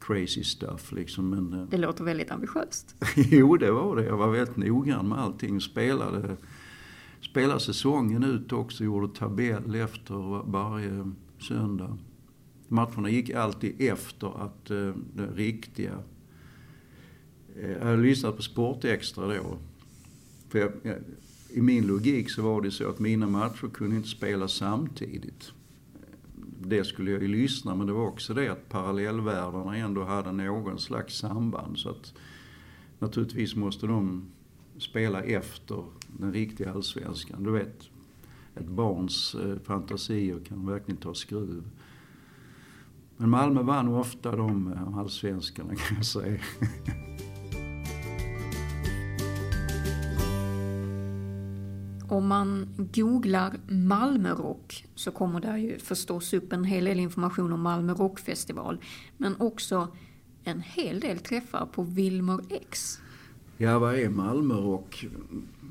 [0.00, 1.30] crazy stuff liksom.
[1.30, 2.96] Men, eh, det låter väldigt ambitiöst.
[3.16, 4.04] jo, det var det.
[4.04, 5.60] Jag var väldigt noggrann med allting.
[5.60, 6.36] Spelade,
[7.20, 11.98] spelade säsongen ut också, gjorde tabell efter varje söndag.
[12.68, 15.98] Matcherna gick alltid efter att uh, det riktiga...
[17.60, 19.58] Eh, jag hade lyssnat på Sportextra då.
[20.48, 20.96] För jag, jag,
[21.50, 25.52] I min logik så var det så att mina matcher kunde inte spelas samtidigt
[26.66, 30.78] det skulle jag ju lyssna men det var också det att parallellvärldarna ändå hade någon
[30.78, 31.78] slags samband.
[31.78, 32.14] Så att
[32.98, 34.24] naturligtvis måste de
[34.78, 37.42] spela efter den riktiga allsvenskan.
[37.42, 37.82] Du vet,
[38.54, 41.64] ett barns eh, fantasier kan verkligen ta skruv.
[43.16, 46.40] Men Malmö vann ofta de eh, allsvenskarna kan jag säga.
[52.12, 57.60] om man googlar Malmörock så kommer det ju förstås upp en hel del information om
[57.60, 58.80] Malmö rockfestival.
[59.16, 59.88] Men också
[60.44, 63.00] en hel del träffar på Wilmer X.
[63.56, 65.06] Ja, vad är Malmörock?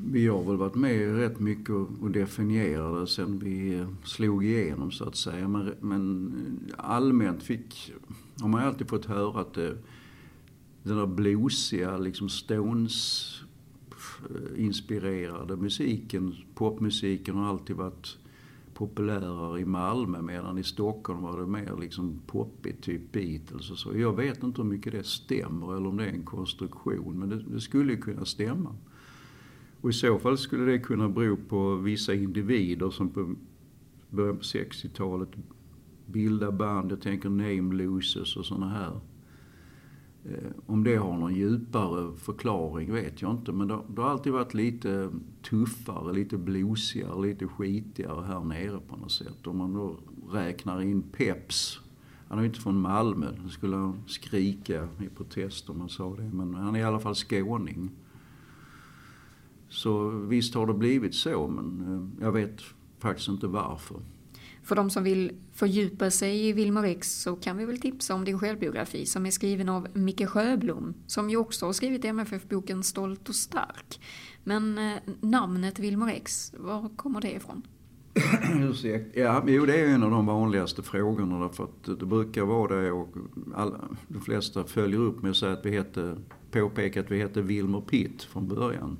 [0.05, 5.07] Vi har väl varit med rätt mycket och definierat det sen vi slog igenom så
[5.07, 5.47] att säga.
[5.47, 6.33] Men, men
[6.77, 7.93] allmänt fick,
[8.41, 9.77] har man alltid fått höra att det,
[10.83, 13.27] den där bluesiga, liksom Stones
[14.57, 18.17] inspirerade musiken, popmusiken har alltid varit
[18.73, 23.97] populärare i Malmö medan i Stockholm var det mer liksom poppigt, typ Beatles och så.
[23.97, 27.43] Jag vet inte hur mycket det stämmer eller om det är en konstruktion men det,
[27.53, 28.75] det skulle ju kunna stämma.
[29.81, 33.35] Och i så fall skulle det kunna bero på vissa individer som på
[34.09, 35.29] början på 60-talet
[36.05, 38.99] bildade band, jag tänker Name Losers och sådana här
[40.25, 43.51] Eh, om det har någon djupare förklaring vet jag inte.
[43.51, 45.11] Men det, det har alltid varit lite
[45.49, 49.47] tuffare, lite blosigare, lite skitigare här nere på något sätt.
[49.47, 49.99] Om man då
[50.31, 51.79] räknar in Peps.
[52.27, 53.27] Han är ju inte från Malmö.
[53.43, 56.29] Då skulle han skrika i protest om man sa det.
[56.33, 57.91] Men han är i alla fall skåning.
[59.69, 61.81] Så visst har det blivit så, men
[62.17, 62.61] eh, jag vet
[62.99, 63.97] faktiskt inte varför.
[64.63, 68.25] För de som vill fördjupa sig i Wilmer X så kan vi väl tipsa om
[68.25, 73.29] din självbiografi som är skriven av Micke Sjöblom som ju också har skrivit MFF-boken Stolt
[73.29, 73.99] och stark.
[74.43, 77.61] Men eh, namnet Wilmer X, var kommer det ifrån?
[78.69, 79.19] Ursäkta.
[79.19, 82.91] Ja, jo, det är en av de vanligaste frågorna därför att det brukar vara det
[82.91, 83.15] och
[83.55, 86.17] alla, de flesta följer upp med att säga att vi hette,
[86.51, 88.97] påpeka att vi hette Wilmer Pitt från början.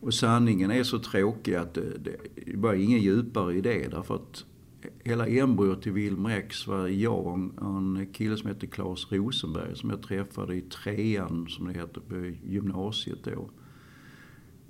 [0.00, 4.44] Och sanningen är så tråkig att det, det var ingen djupare idé därför att
[5.04, 9.90] hela embryot till Wilmer X var jag och en kille som hette Claes Rosenberg som
[9.90, 13.50] jag träffade i trean, som det heter, på gymnasiet då.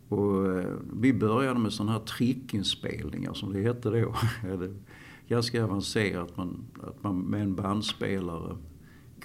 [0.08, 4.14] Och eh, vi började med sådana här trickinspelningar som det hette då.
[5.28, 8.56] Ganska avancerat man, att man med en bandspelare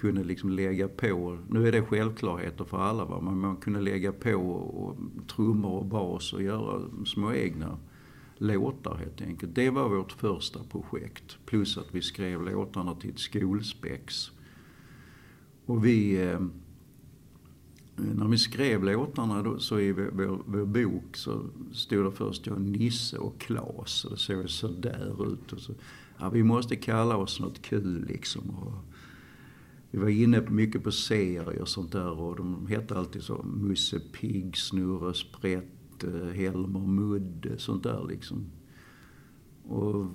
[0.04, 4.12] kunde liksom lägga på, nu är det självklarheter för alla va, men man kunde lägga
[4.12, 4.96] på och,
[5.28, 7.78] trummor och bas och göra små egna
[8.38, 9.54] låtar helt enkelt.
[9.54, 11.38] Det var vårt första projekt.
[11.46, 14.30] Plus att vi skrev låtarna till ett skolspex.
[15.66, 16.40] Och vi, eh,
[17.96, 21.40] när vi skrev låtarna då, så i vår, vår bok så
[21.72, 24.04] stod det först jag, Nisse och Klas.
[24.04, 25.52] Och det såg sådär ut.
[25.52, 25.72] Och så,
[26.18, 28.50] ja, vi måste kalla oss något kul liksom.
[28.50, 28.93] Och,
[29.94, 34.00] vi var inne mycket på serier och sånt där och de hette alltid så Musse
[34.00, 38.46] Pigg, Snurre Sprätt, eh, Helmer Mudde, sånt där liksom.
[39.68, 40.06] Och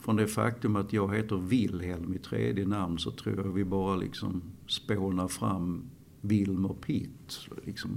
[0.00, 3.96] från det faktum att jag heter Wilhelm i tredje namn så tror jag vi bara
[3.96, 5.82] liksom spånar fram
[6.20, 7.48] Wilmer Pitt.
[7.64, 7.90] Liksom.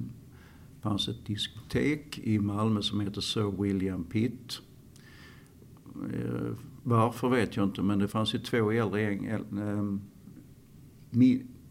[0.75, 4.61] Det fanns ett diskotek i Malmö som heter Sir William Pitt.
[6.13, 10.01] Eh, varför vet jag inte men det fanns ju två äldre ehm,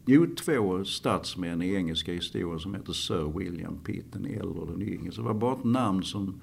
[0.06, 4.82] jo, två statsmän i engelska historien som heter Sir William Pitt, den äldre och den
[4.82, 5.12] yngre.
[5.12, 6.40] Så det var bara ett namn som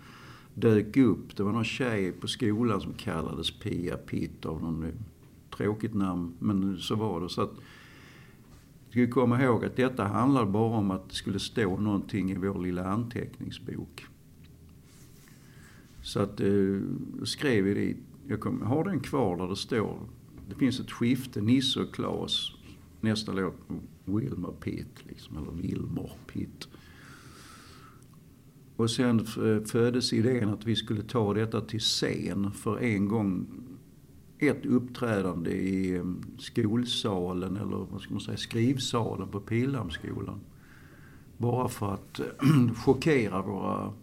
[0.54, 1.36] dök upp.
[1.36, 4.94] Det var någon tjej på skolan som kallades Pia Pitt av någon eh,
[5.58, 7.30] tråkigt namn, men så var det.
[7.30, 7.52] Så att,
[8.92, 12.36] vi ska komma ihåg att detta handlar bara om att det skulle stå någonting i
[12.36, 14.06] vår lilla anteckningsbok.
[16.04, 16.80] Så att, eh,
[17.24, 20.00] skrev vi dit, jag kom, har den kvar där det står,
[20.50, 22.57] det finns ett skifte, Nisse och Klas
[23.02, 23.56] nästa låt
[24.06, 26.68] Wilmer Pitt, liksom, eller Wilmer Pitt.
[28.76, 33.48] Och sen eh, föddes idén att vi skulle ta detta till scen för en gång
[34.40, 36.04] ett uppträdande i eh,
[36.38, 40.40] skolsalen, eller vad ska man säga, skrivsalen på Pildammsskolan.
[41.38, 42.26] Bara för att eh,
[42.86, 43.94] chockera våra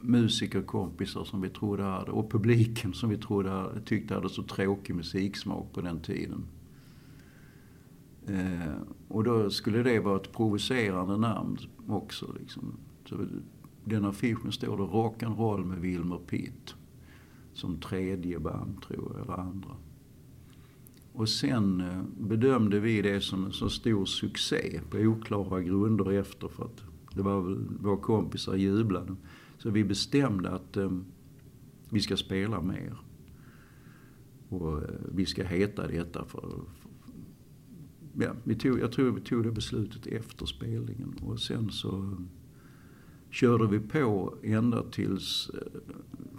[0.00, 5.72] musikerkompisar som vi trodde hade, och publiken som vi trodde tyckte hade så tråkig musiksmak
[5.72, 6.44] på den tiden.
[8.28, 8.74] Eh,
[9.08, 12.34] och då skulle det vara ett provocerande namn också.
[12.40, 12.76] Liksom.
[13.04, 13.26] Så
[13.84, 16.74] den affischen står det Rock'n'Roll med Wilmer Pitt.
[17.52, 19.76] Som tredje band tror jag, eller andra.
[21.12, 26.48] Och sen eh, bedömde vi det som en så stor succé på oklara grunder efter
[26.48, 26.82] för att
[27.14, 29.16] det var väl våra kompisar jublade.
[29.58, 30.90] Så vi bestämde att eh,
[31.90, 32.96] vi ska spela mer.
[34.48, 36.60] Och eh, vi ska heta detta för,
[38.18, 42.16] ja, vi tog, jag tror vi tog det beslutet efter spelningen och sen så
[43.30, 45.80] körde vi på ända tills eh,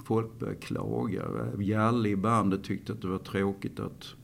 [0.04, 1.24] folk började klaga.
[1.60, 4.16] Jalle i bandet tyckte att det var tråkigt att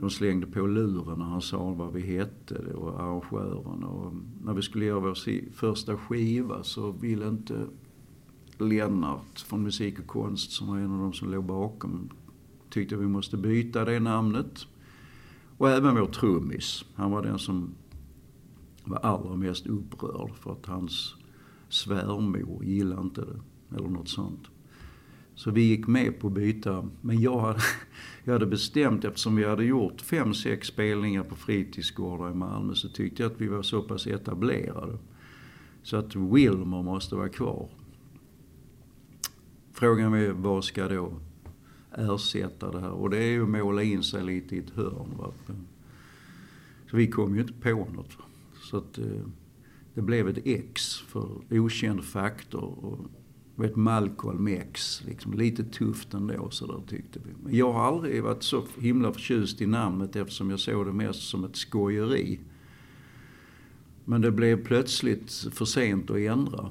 [0.00, 3.84] de slängde på luren när han sa vad vi hette och arrangören.
[3.84, 4.12] Och
[4.44, 7.66] när vi skulle göra vår första skiva så ville inte
[8.58, 12.10] Lennart från Musik och konst som var en av de som låg bakom
[12.70, 14.66] tyckte vi måste byta det namnet.
[15.58, 16.84] Och även vår trummis.
[16.94, 17.74] Han var den som
[18.84, 21.14] var allra mest upprörd för att hans
[21.68, 23.76] svärmor gillade inte det.
[23.76, 24.48] Eller något sånt.
[25.34, 26.88] Så vi gick med på att byta.
[27.00, 27.60] Men jag hade,
[28.24, 32.88] jag hade bestämt, eftersom vi hade gjort fem, sex spelningar på fritidsgårdar i Malmö, så
[32.88, 34.98] tyckte jag att vi var så pass etablerade.
[35.82, 37.68] Så att Wilmer måste vara kvar.
[39.72, 41.12] Frågan är vad ska då
[41.96, 42.90] ersätta det här?
[42.90, 45.14] Och det är ju att måla in sig lite i ett hörn.
[45.18, 45.32] Va?
[46.90, 48.16] Så vi kom ju inte på något.
[48.60, 49.26] Så att eh,
[49.94, 52.84] det blev ett X för okänd faktor.
[52.84, 52.98] Och
[53.58, 57.30] vet Malcolm X, liksom lite tufft ändå så där tyckte vi.
[57.44, 61.22] Men jag har aldrig varit så himla förtjust i namnet eftersom jag såg det mest
[61.28, 62.40] som ett skojeri.
[64.04, 66.70] Men det blev plötsligt för sent att ändra.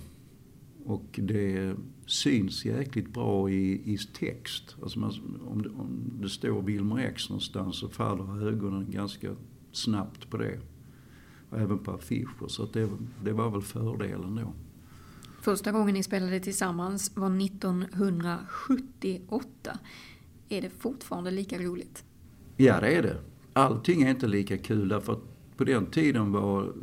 [0.88, 4.76] Och det syns jäkligt bra i, i text.
[4.82, 5.14] Alltså man,
[5.48, 9.36] om, det, om det står Wilmer X någonstans så faller ögonen ganska
[9.72, 10.60] snabbt på det.
[11.50, 12.48] Och även på affischer.
[12.48, 12.90] Så det,
[13.24, 14.54] det var väl fördelen då.
[15.42, 19.80] Första gången ni spelade tillsammans var 1978.
[20.50, 22.04] Är det fortfarande lika roligt?
[22.58, 23.18] Ja, det är det.
[23.54, 25.24] Allting är inte lika kul därför att
[25.58, 26.74] på den tiden var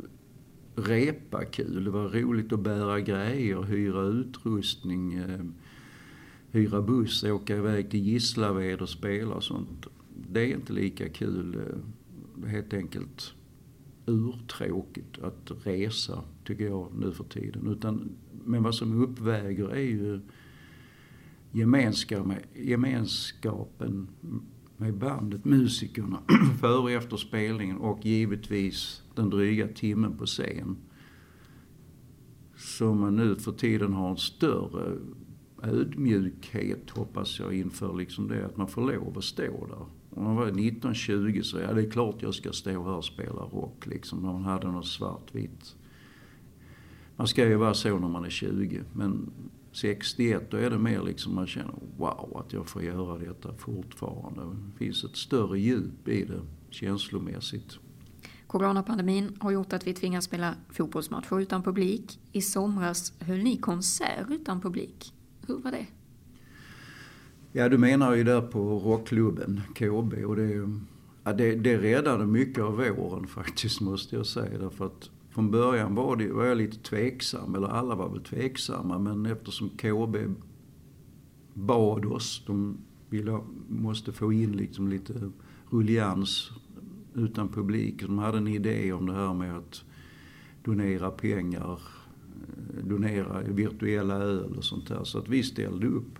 [0.75, 1.83] repa kul.
[1.83, 5.45] Det var roligt att bära grejer, hyra utrustning, eh,
[6.51, 9.87] hyra buss, åka iväg till Gislaved och spela och sånt.
[10.31, 13.33] Det är inte lika kul eh, helt enkelt
[14.05, 17.67] urtråkigt att resa, tycker jag nu för tiden.
[17.67, 18.09] Utan,
[18.45, 20.19] men vad som uppväger är ju
[22.55, 24.07] gemenskapen
[24.77, 26.19] med bandet, musikerna,
[26.59, 30.77] före och efter spelningen och givetvis den dryga timmen på scen.
[32.57, 34.97] Så man nu för tiden har en större
[35.63, 39.85] ödmjukhet, hoppas jag, inför liksom det att man får lov att stå där.
[40.09, 43.41] Om man var 19-20 så, ja det är klart jag ska stå här och spela
[43.41, 44.19] rock liksom.
[44.19, 45.75] När man hade något svartvitt.
[47.15, 48.83] Man ska ju vara så när man är 20.
[48.93, 49.31] Men
[49.71, 54.41] 61 då är det mer liksom man känner wow att jag får göra detta fortfarande.
[54.41, 57.79] Det finns ett större djup i det känslomässigt.
[58.55, 62.19] Coronapandemin har gjort att vi tvingas spela fotbollsmatcher utan publik.
[62.31, 65.13] I somras höll ni konsert utan publik.
[65.47, 65.85] Hur var det?
[67.51, 70.69] Ja, du menar ju där på rockklubben KB och det,
[71.23, 74.57] ja, det, det räddade mycket av våren faktiskt måste jag säga.
[74.57, 78.99] Därför att från början var, det, var jag lite tveksam, eller alla var väl tveksamma,
[78.99, 80.15] men eftersom KB
[81.53, 82.77] bad oss, de
[83.09, 85.31] ville, måste få in liksom lite
[85.69, 86.51] rullians
[87.15, 88.01] utan publik.
[88.01, 89.83] De hade en idé om det här med att
[90.63, 95.03] donera pengar, eh, donera virtuella öl och sånt där.
[95.03, 96.19] Så att vi ställde upp.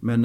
[0.00, 0.24] Men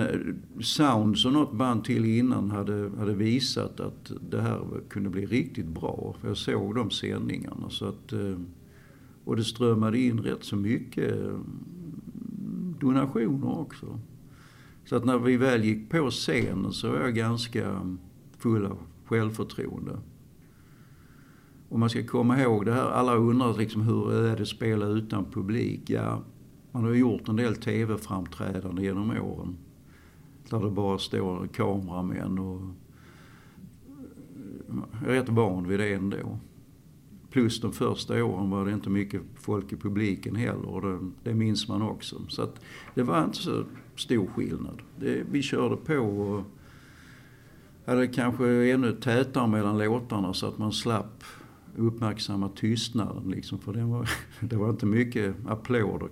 [0.59, 5.25] Sound Sounds och något band till innan hade, hade visat att det här kunde bli
[5.25, 6.15] riktigt bra.
[6.21, 7.69] För jag såg de sändningarna.
[7.69, 8.39] Så att, eh,
[9.23, 13.99] och det strömmade in rätt så mycket mm, donationer också.
[14.85, 17.95] Så att när vi väl gick på scenen så var jag ganska
[18.37, 19.99] full av självförtroende.
[21.69, 24.85] Och man ska komma ihåg det här, alla undrar liksom hur är det att spela
[24.85, 25.89] utan publik?
[25.89, 26.23] Ja,
[26.71, 29.57] man har gjort en del TV-framträdanden genom åren.
[30.49, 32.61] Där det bara står kameramän och
[35.01, 36.39] jag är rätt van vid det ändå.
[37.29, 41.33] Plus de första åren var det inte mycket folk i publiken heller och det, det
[41.33, 42.21] minns man också.
[42.27, 42.61] Så att
[42.93, 43.63] det var inte så
[43.95, 44.81] stor skillnad.
[44.99, 46.43] Det, vi körde på och
[47.85, 51.23] hade kanske ännu tätare mellan låtarna så att man slapp
[51.77, 53.59] uppmärksamma tystnaden liksom.
[53.59, 56.09] För det var, det var inte mycket applåder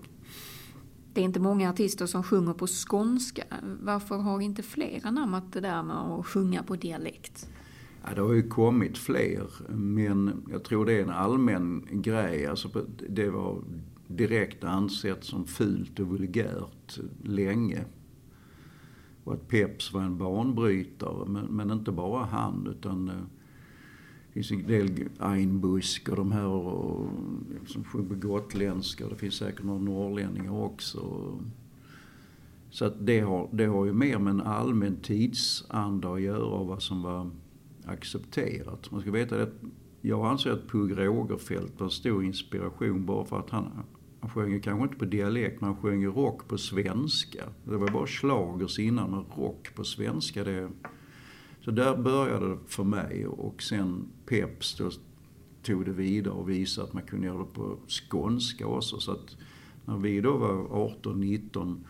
[1.13, 3.43] det är inte många artister som sjunger på skånska.
[3.81, 7.49] Varför har inte fler anammat det där med att sjunga på dialekt?
[8.03, 12.47] Ja, det har ju kommit fler, men jag tror det är en allmän grej.
[12.47, 12.69] Alltså,
[13.09, 13.63] det var
[14.07, 17.85] direkt ansett som fult och vulgärt länge.
[19.23, 23.15] Och att Peps var en banbrytare, men, men inte bara han utan eh,
[24.27, 27.07] det finns en del Einbusk och de här och,
[27.67, 29.07] som sjunger gotländska.
[29.07, 31.31] Det finns säkert några norrlänningar också.
[32.69, 36.67] Så att det har, det har ju mer med en allmän tidsanda att göra av
[36.67, 37.29] vad som var
[37.85, 38.91] accepterat.
[38.91, 39.53] Man ska veta att
[40.01, 43.71] jag anser att Pugh Rogefeldt var en stor inspiration bara för att han,
[44.23, 47.43] man sjöng ju kanske inte på dialekt, man sjöng ju rock på svenska.
[47.63, 50.69] Det var bara slagers innan, men rock på svenska det
[51.61, 54.91] så där började det för mig och sen Peps då
[55.63, 58.99] tog det vidare och visade att man kunde göra det på skånska också.
[58.99, 59.37] Så att
[59.85, 60.53] När vi då var
[61.03, 61.83] 18-19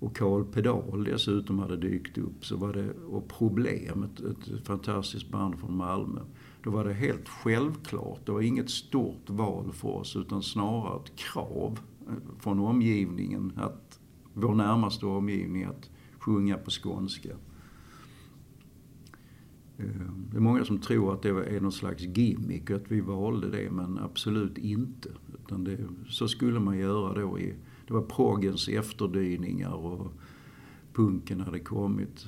[0.00, 5.28] och Karl Pedal dessutom hade dykt upp så var det, och Problem, ett, ett fantastiskt
[5.28, 6.20] band från Malmö.
[6.68, 11.16] Då var det helt självklart, det var inget stort val för oss utan snarare ett
[11.16, 14.00] krav eh, från omgivningen, att,
[14.34, 17.28] vår närmaste omgivning, att sjunga på skånska.
[19.78, 23.50] Ehm, det är många som tror att det är någon slags gimmick att vi valde
[23.50, 25.08] det, men absolut inte.
[25.44, 27.54] Utan det, så skulle man göra då i,
[27.86, 30.12] det var proggens efterdyningar och
[30.92, 32.26] punken hade kommit.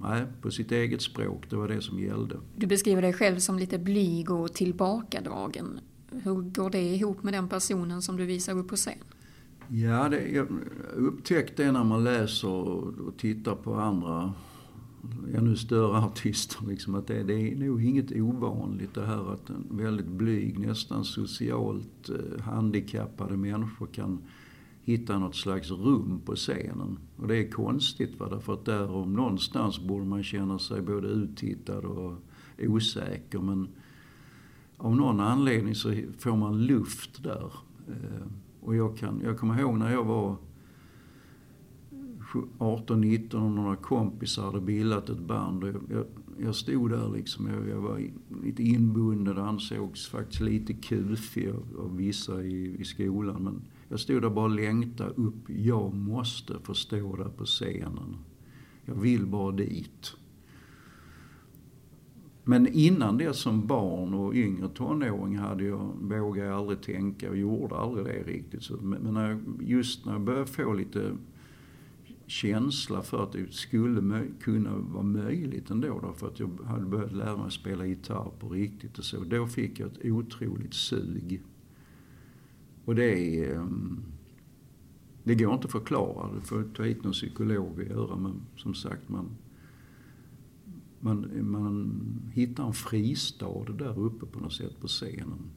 [0.00, 2.36] Nej, på sitt eget språk, det var det som gällde.
[2.56, 5.80] Du beskriver dig själv som lite blyg och tillbakadragen.
[6.10, 8.98] Hur går det ihop med den personen som du visar upp på scen?
[9.68, 10.46] Ja, det, jag
[10.96, 14.32] upptäckte det när man läser och tittar på andra
[15.34, 16.66] ännu större artister.
[16.66, 21.04] Liksom, att det, det, är nog inget ovanligt det här att en väldigt blyg, nästan
[21.04, 24.22] socialt eh, handikappade människor kan
[24.90, 26.98] hitta något slags rum på scenen.
[27.16, 31.08] Och det är konstigt va, därför att där om någonstans borde man känna sig både
[31.08, 32.14] uttittad och
[32.58, 33.38] osäker.
[33.38, 33.68] Men
[34.76, 37.52] av någon anledning så får man luft där.
[37.88, 38.26] Eh,
[38.60, 40.36] och jag, kan, jag kommer ihåg när jag var
[42.58, 45.64] 18-19 och några kompisar hade bildat ett band.
[45.64, 46.04] Och jag, jag,
[46.38, 48.02] jag stod där liksom, jag, jag, var
[48.44, 53.44] lite inbunden ansågs faktiskt lite kufig av, av vissa i, i skolan.
[53.44, 55.48] Men jag stod där bara och längtade upp.
[55.48, 58.16] Jag måste få stå där på scenen.
[58.84, 60.16] Jag vill bara dit.
[62.44, 67.36] Men innan det som barn och yngre tonåring hade jag, vågade jag aldrig tänka och
[67.36, 68.62] gjorde aldrig det riktigt.
[68.62, 71.16] Så, men när jag, just när jag började få lite
[72.26, 77.12] känsla för att det skulle kunna vara möjligt ändå då, för att jag hade börjat
[77.12, 79.24] lära mig spela gitarr på riktigt och så.
[79.24, 81.42] Då fick jag ett otroligt sug.
[82.84, 83.54] Och det är...
[83.54, 84.02] Ehm,
[85.24, 88.74] det går inte att förklara, det får ta hit någon psykolog och göra men som
[88.74, 89.28] sagt man,
[91.00, 92.00] man, man
[92.34, 95.50] hittar en fristad där uppe på något sätt på scenen.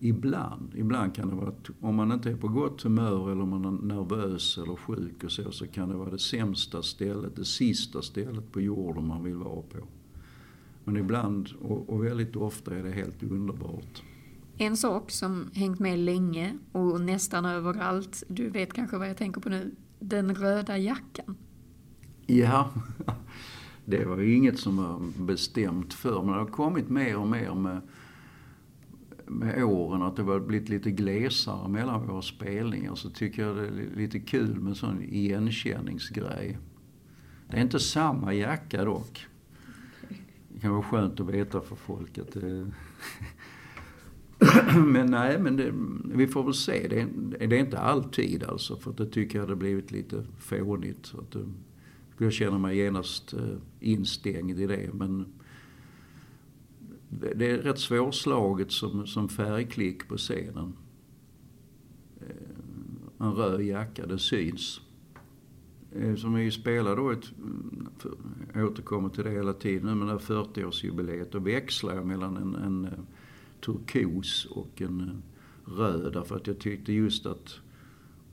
[0.00, 3.64] Ibland, ibland kan det vara, om man inte är på gott humör eller om man
[3.64, 8.02] är nervös eller sjuk och så, så kan det vara det sämsta stället, det sista
[8.02, 9.78] stället på jorden man vill vara på.
[10.84, 14.02] Men ibland, och, och väldigt ofta, är det helt underbart.
[14.58, 19.40] En sak som hängt med länge och nästan överallt, du vet kanske vad jag tänker
[19.40, 21.36] på nu, den röda jackan.
[22.26, 22.70] Ja,
[23.84, 27.54] det var ju inget som var bestämt för men det har kommit mer och mer
[27.54, 27.80] med
[29.30, 33.66] med åren att det har blivit lite glesare mellan våra spelningar så tycker jag det
[33.66, 36.58] är lite kul med sån igenkänningsgrej.
[37.50, 39.26] Det är inte samma jacka dock.
[40.48, 42.70] Det kan vara skönt att veta för folk att det...
[44.86, 45.72] men nej, men det,
[46.04, 46.88] vi får väl se.
[46.88, 47.08] Det är,
[47.46, 51.06] det är inte alltid alltså, för det tycker jag hade blivit lite fånigt.
[51.06, 51.42] Så att, eh,
[52.18, 54.90] jag känner mig genast eh, instängd i det.
[54.94, 55.26] Men
[57.08, 60.72] det är rätt svårslaget som, som färgklick på scenen.
[62.20, 64.80] Eh, en röd jacka, det syns.
[66.16, 67.32] Som vi spelar då ett,
[68.54, 72.36] jag återkommer till det hela tiden nu, men det här 40-årsjubileet, då växlar jag mellan
[72.36, 72.88] en, en
[73.60, 76.12] turkos och en eh, röd.
[76.12, 77.54] Därför att jag tyckte just att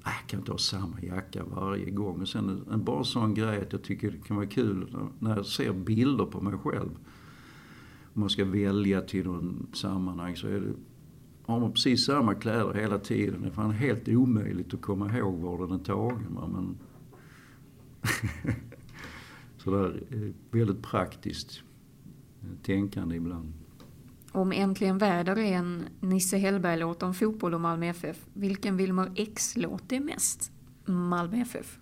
[0.04, 2.22] ah, jag kan inte ha samma jacka varje gång.
[2.22, 5.46] Och sen en, bara sån grej att jag tycker det kan vara kul när jag
[5.46, 6.90] ser bilder på mig själv
[8.16, 10.74] om man ska välja till någon sammanhang så är det,
[11.44, 13.42] har man precis samma kläder hela tiden.
[13.42, 16.40] Det är fan helt omöjligt att komma ihåg var den är tagen.
[16.52, 16.78] Men
[19.58, 21.64] sådär eh, väldigt praktiskt
[22.42, 23.54] eh, tänkande ibland.
[24.36, 29.92] Om Äntligen väder är en Nisse Hellberg-låt om fotboll och Malmö FF, vilken Wilmer X-låt
[29.92, 30.52] är mest
[30.86, 31.80] Malmö FF?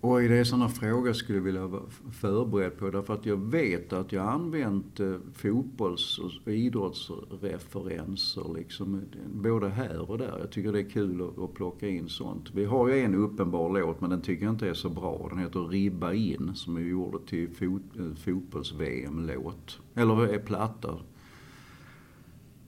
[0.00, 2.90] Oj, det är sådana frågor jag skulle vilja vara förberedd på.
[2.90, 9.02] Därför att jag vet att jag har använt eh, fotbolls och idrottsreferenser liksom,
[9.34, 10.38] både här och där.
[10.38, 12.50] Jag tycker det är kul att, plocka in sånt.
[12.54, 15.26] Vi har ju en uppenbar låt, men den tycker jag inte är så bra.
[15.30, 19.80] Den heter Ribba in, som är gjord till fot, eh, fotbolls-VM-låt.
[19.94, 20.98] Eller är platta.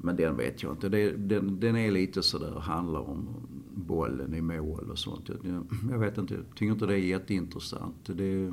[0.06, 0.88] Men den vet jag inte.
[0.88, 3.28] Det, den, den är lite sådär, handlar om
[3.74, 5.28] bollen i mål och sånt.
[5.28, 7.96] Jag, jag vet inte, jag tycker inte det är jätteintressant.
[8.06, 8.52] Det,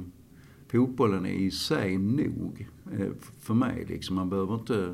[0.68, 3.86] fotbollen är i sig nog eh, för mig.
[3.90, 4.16] Liksom.
[4.16, 4.94] Man behöver inte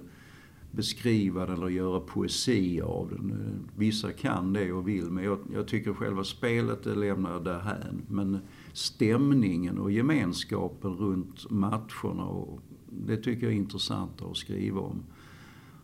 [0.71, 3.33] beskriva den eller göra poesi av den.
[3.75, 8.01] Vissa kan det och vill, men jag, jag tycker själva spelet det lämnar jag därhän.
[8.07, 8.39] Men
[8.73, 15.03] stämningen och gemenskapen runt matcherna, och, det tycker jag är intressant att skriva om.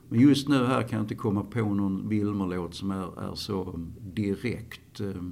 [0.09, 3.79] Men just nu här kan jag inte komma på någon Wilmer-låt som är, är så
[4.13, 5.23] direkt eh,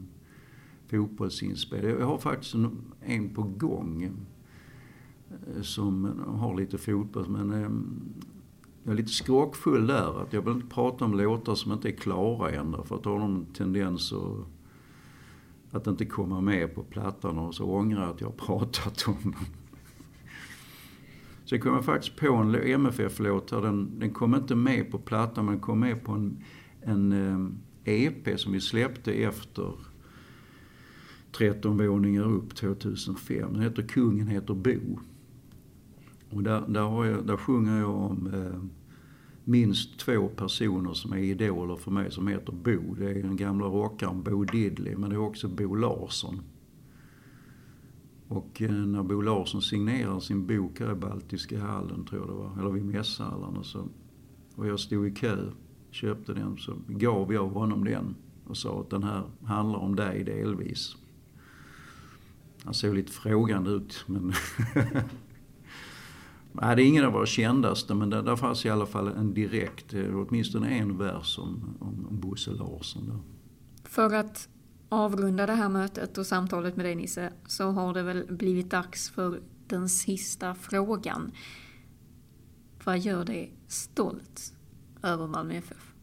[0.88, 1.92] fotbollsinspelad.
[1.92, 7.70] Jag har faktiskt en, en på gång eh, som har lite fotboll, men eh,
[8.84, 10.22] jag är lite skrockfull där.
[10.22, 12.76] Att jag vill inte prata om låtar som inte är klara än.
[12.86, 14.48] För att ha någon tendens att,
[15.72, 19.32] att inte komma med på plattan och så ångrar jag att jag har pratat om
[19.32, 19.36] dem.
[21.46, 23.62] Så jag kom faktiskt på en MFF-låt här.
[23.62, 26.44] Den, den kom inte med på plattan men den kom med på en,
[26.82, 29.74] en EP eh, som vi släppte efter
[31.32, 33.54] 13 våningar upp 2005.
[33.54, 35.00] Den heter Kungen heter Bo.
[36.30, 38.64] Och där, där, har jag, där sjunger jag om eh,
[39.44, 42.94] minst två personer som är idoler för mig som heter Bo.
[42.94, 46.42] Det är den gamla rockaren Bo Diddley men det är också Bo Larsson.
[48.34, 52.34] Och eh, när Bo Larsson signerade sin bok här i Baltiska hallen, tror jag det
[52.34, 53.88] var, eller vid mässhallen, så,
[54.56, 55.38] och jag stod i kö,
[55.92, 58.16] köpte den, så gav jag honom den
[58.48, 60.96] och sa att den här handlar om dig delvis.
[62.64, 64.34] Han såg lite frågande ut, men
[66.52, 69.34] Nej, det är ingen av våra kändaste, men där, där fanns i alla fall en
[69.34, 73.08] direkt, eh, åtminstone en vers om, om, om Bosse Larsson.
[73.08, 73.20] Där.
[73.84, 74.50] För att
[74.94, 79.10] avrunda det här mötet och samtalet med dig Nisse, så har det väl blivit dags
[79.10, 81.32] för den sista frågan.
[82.84, 84.54] Vad gör dig stolt
[85.04, 85.94] över Malmö FF?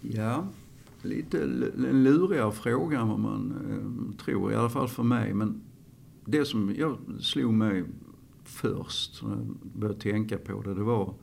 [0.00, 0.48] Ja,
[1.02, 5.34] lite en lurigare fråga än vad man eh, tror, i alla fall för mig.
[5.34, 5.60] Men
[6.24, 7.84] det som jag slog mig
[8.44, 11.14] först, när jag började tänka på det, det var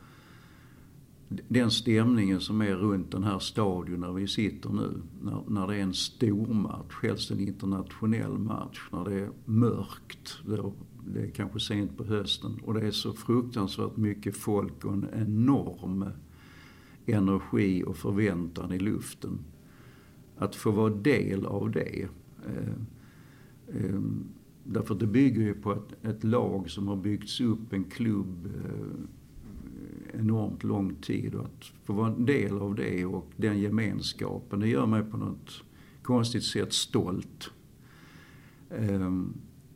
[1.30, 5.02] den stämningen som är runt den här stadion där vi sitter nu.
[5.22, 8.90] När, när det är en stor match, helst en internationell match.
[8.92, 10.38] När det är mörkt,
[11.14, 15.08] det är kanske sent på hösten och det är så fruktansvärt mycket folk och en
[15.14, 16.06] enorm
[17.06, 19.40] energi och förväntan i luften.
[20.38, 22.08] Att få vara del av det.
[22.46, 22.74] Eh,
[23.68, 24.02] eh,
[24.64, 28.46] därför att det bygger ju på ett, ett lag som har byggts upp, en klubb
[28.46, 29.17] eh,
[30.20, 34.68] enormt lång tid och att få vara en del av det och den gemenskapen, det
[34.68, 35.64] gör mig på något
[36.02, 37.52] konstigt sätt stolt.
[38.70, 39.34] Ehm,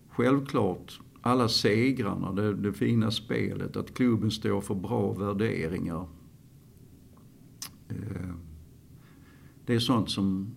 [0.10, 6.08] självklart, alla segrarna, det, det fina spelet, att klubben står för bra värderingar.
[7.90, 8.38] Ehm,
[9.66, 10.56] det är sånt som...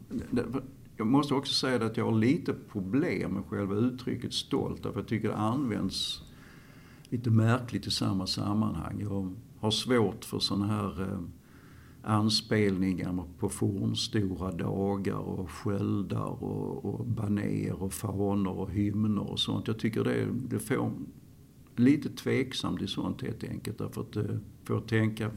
[0.97, 5.09] Jag måste också säga att jag har lite problem med själva uttrycket stolt, därför jag
[5.09, 6.23] tycker det används
[7.09, 9.01] lite märkligt i samma sammanhang.
[9.01, 11.19] Jag har svårt för sådana här eh,
[12.03, 19.69] anspelningar på fornstora dagar och sköldar och, och baner och fanor och hymner och sånt.
[19.69, 20.93] Jag tycker det, det får
[21.77, 25.31] lite tveksamt i sånt helt enkelt därför att det får, tänka,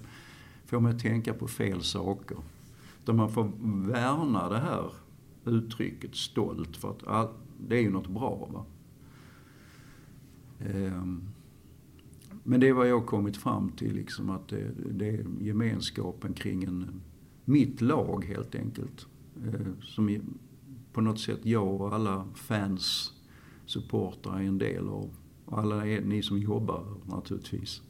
[0.66, 2.38] får mig att tänka på fel saker.
[3.06, 3.52] Där man får
[3.92, 4.92] värna det här
[5.46, 7.28] uttrycket stolt för att all,
[7.68, 8.50] det är ju något bra.
[8.52, 8.66] Va?
[10.76, 11.24] Um,
[12.50, 16.34] men det är vad jag har kommit fram till, liksom, att det, det är gemenskapen
[16.34, 17.02] kring en,
[17.46, 19.08] mitt lag helt enkelt.
[19.46, 20.22] Eh, som
[20.94, 23.14] på något sätt jag och alla fans,
[23.66, 25.10] supportrar är en del av.
[25.46, 27.82] Och alla är, ni som jobbar naturligtvis.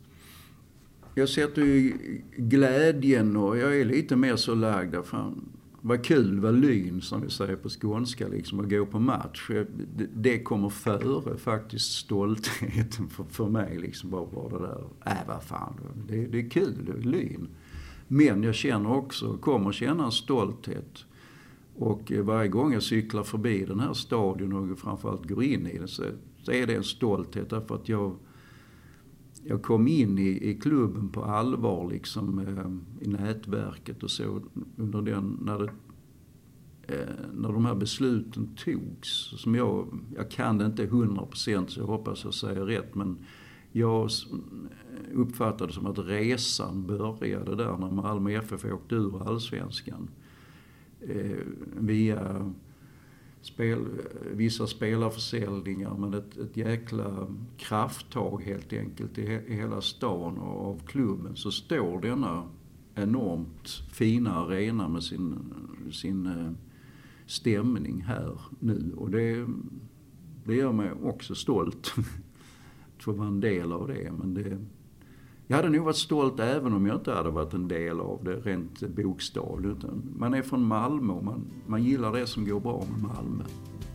[1.15, 1.97] Jag sätter ju
[2.37, 4.95] glädjen och jag är lite mer så lagd.
[5.05, 5.49] Fan,
[5.87, 9.49] vad kul, vad lyn som vi säger på skånska liksom, att gå på match.
[9.95, 14.09] Det, det kommer före faktiskt stoltheten för, för mig liksom.
[14.09, 15.73] Bara, bara det där, äh vad fan,
[16.07, 17.47] det, det är kul, det är lyn.
[18.07, 21.05] Men jag känner också, kommer känna en stolthet.
[21.75, 25.77] Och eh, varje gång jag cyklar förbi den här stadion och framförallt går in i
[25.77, 26.03] den så,
[26.43, 28.15] så är det en stolthet därför att jag
[29.43, 34.41] jag kom in i, i klubben på allvar liksom eh, i nätverket och så
[34.75, 35.71] under den, när det
[36.87, 41.87] eh, när de här besluten togs, som jag, jag kan det inte 100% så jag
[41.87, 43.17] hoppas jag säger rätt, men
[43.71, 50.09] jag eh, uppfattade det som att resan började där när Malmö FF åkte ur allsvenskan.
[51.01, 51.37] Eh,
[51.77, 52.51] via
[53.41, 53.85] spel,
[54.33, 57.27] vissa spelarförsäljningar men ett, ett jäkla
[57.57, 62.43] krafttag helt enkelt i, he, i hela stan och av klubben så står denna
[62.95, 65.53] enormt fina arena med sin,
[65.91, 66.51] sin eh,
[67.25, 69.47] stämning här nu och det,
[70.45, 71.93] det gör mig också stolt
[72.97, 74.11] att få vara en del av det.
[74.19, 74.57] Men det,
[75.47, 78.35] jag hade nog varit stolt även om jag inte hade varit en del av det
[78.35, 79.85] rent bokstavligt.
[80.15, 83.43] Man är från Malmö och man, man gillar det som går bra med Malmö.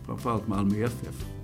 [0.06, 1.41] Framförallt Malmö FF.